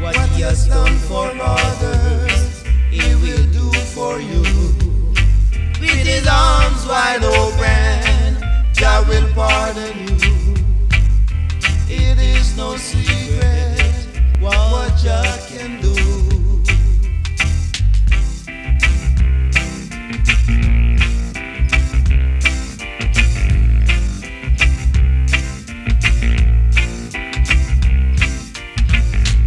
[0.00, 4.42] What he has done for others, he will do for you.
[5.80, 10.19] With his arms wide open, Jah will pardon you.
[12.60, 14.06] No secret
[14.38, 15.94] what Jah can do.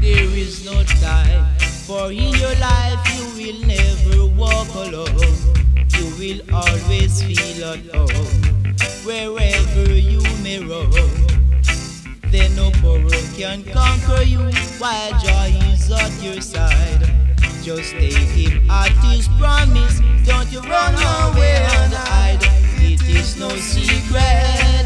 [0.02, 5.06] There is no time, for in your life you will never walk alone.
[5.98, 8.76] You will always feel at home
[9.06, 11.22] wherever you may roam.
[12.55, 14.39] No power can conquer you
[14.77, 17.09] while Jah is at your side.
[17.63, 20.01] Just take him at his promise.
[20.23, 22.39] Don't you run away and hide.
[22.77, 24.85] It is no secret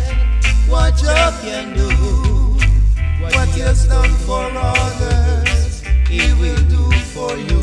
[0.70, 1.90] what Jah can do.
[3.20, 7.60] What he has done for others, he will do for you.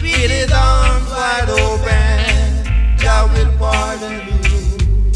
[0.00, 5.10] With his arms wide open, Jah will pardon you.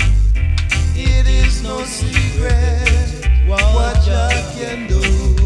[0.94, 3.05] It is no secret
[3.46, 5.45] what Jah can do.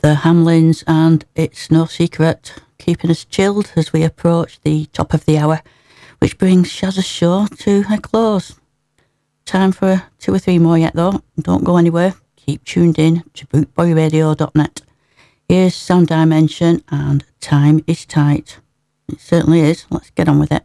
[0.00, 5.24] The Hamlins and It's No Secret, keeping us chilled as we approach the top of
[5.24, 5.60] the hour,
[6.20, 8.54] which brings Shazza's show to a close.
[9.44, 11.20] Time for two or three more yet though.
[11.40, 12.14] Don't go anywhere.
[12.36, 14.82] Keep tuned in to bootboyradio.net.
[15.48, 18.60] Here's Sound Dimension and Time is Tight.
[19.08, 19.86] It certainly is.
[19.90, 20.64] Let's get on with it.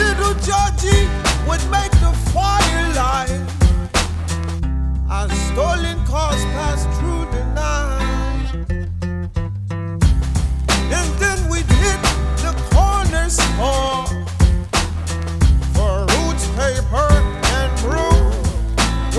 [0.00, 1.06] little Georgie
[1.46, 3.40] would make the fire light
[5.10, 8.50] as stolen cars passed through the night.
[10.96, 12.00] And then we'd hit
[12.44, 14.06] the corner store
[15.74, 17.10] for roots, paper,
[17.58, 18.20] and brew.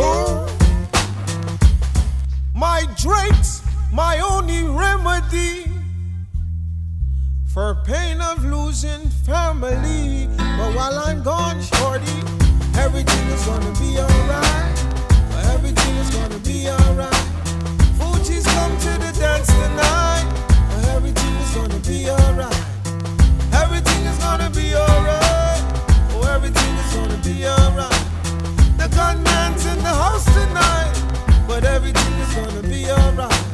[0.01, 0.47] Ooh.
[2.55, 5.65] My drinks, my only remedy
[7.53, 10.29] for pain of losing family.
[10.61, 12.17] But while I'm gone, shorty,
[12.77, 14.77] everything is gonna be alright.
[15.55, 17.25] Everything is gonna be alright.
[17.97, 20.27] Fugees come to the dance tonight.
[20.93, 22.63] Everything is gonna be alright.
[23.53, 25.63] Everything is gonna be alright.
[26.13, 28.05] Oh, everything is gonna be alright.
[28.77, 30.93] The gunman's in the house tonight,
[31.47, 33.50] but everything is gonna be alright.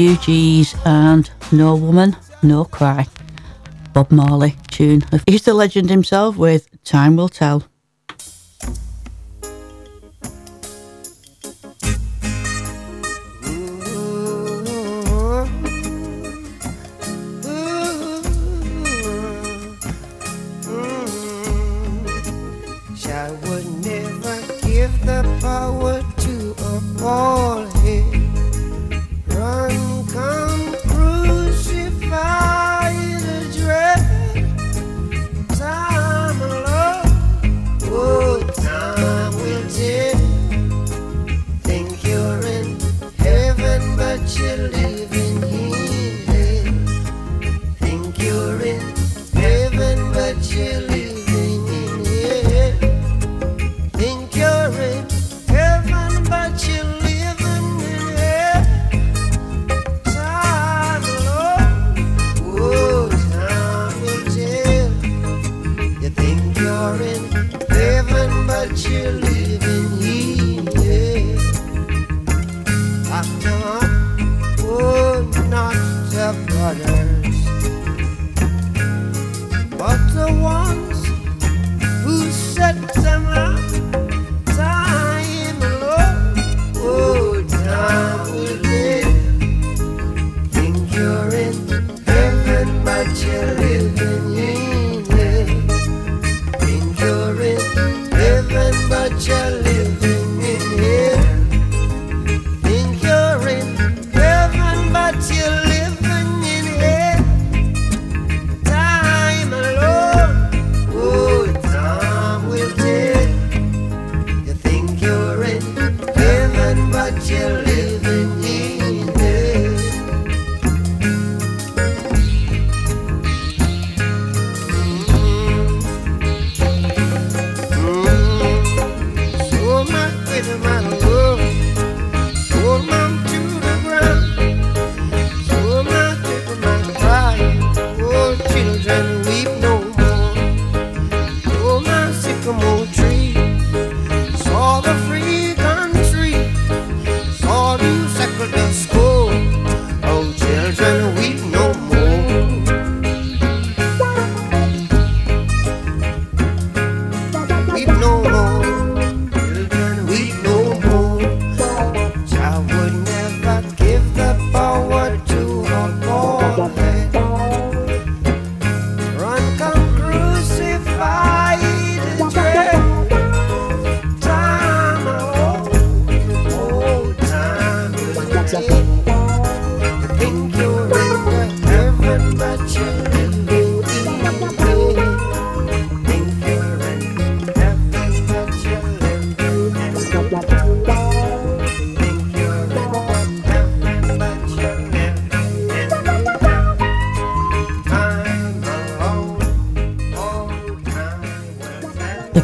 [0.00, 3.06] Refugees and No Woman, No Cry.
[3.92, 5.02] Bob Marley tune.
[5.26, 7.69] He's the legend himself with Time Will Tell.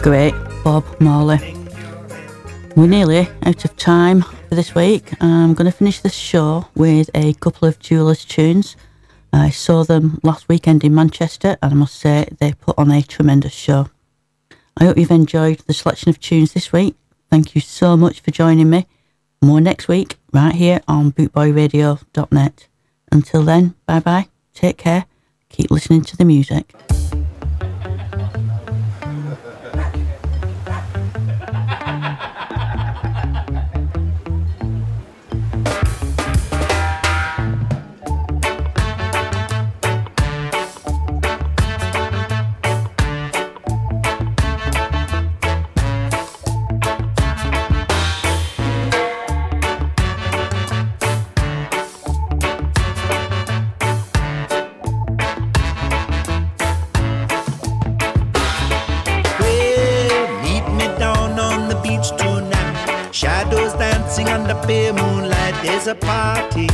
[0.07, 1.39] great Bob Marley.
[2.77, 5.11] We're nearly out of time for this week.
[5.20, 8.77] I'm going to finish this show with a couple of Jewelers tunes.
[9.33, 13.03] I saw them last weekend in Manchester and I must say they put on a
[13.03, 13.89] tremendous show.
[14.77, 16.95] I hope you've enjoyed the selection of tunes this week.
[17.28, 18.87] Thank you so much for joining me.
[19.43, 22.69] More next week, right here on bootboyradio.net.
[23.11, 25.07] Until then, bye bye, take care,
[25.49, 26.73] keep listening to the music.
[65.86, 66.68] a party.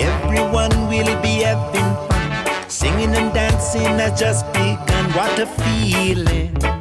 [0.00, 5.04] Everyone will be having fun, singing and dancing has just begun.
[5.12, 6.77] What a feeling!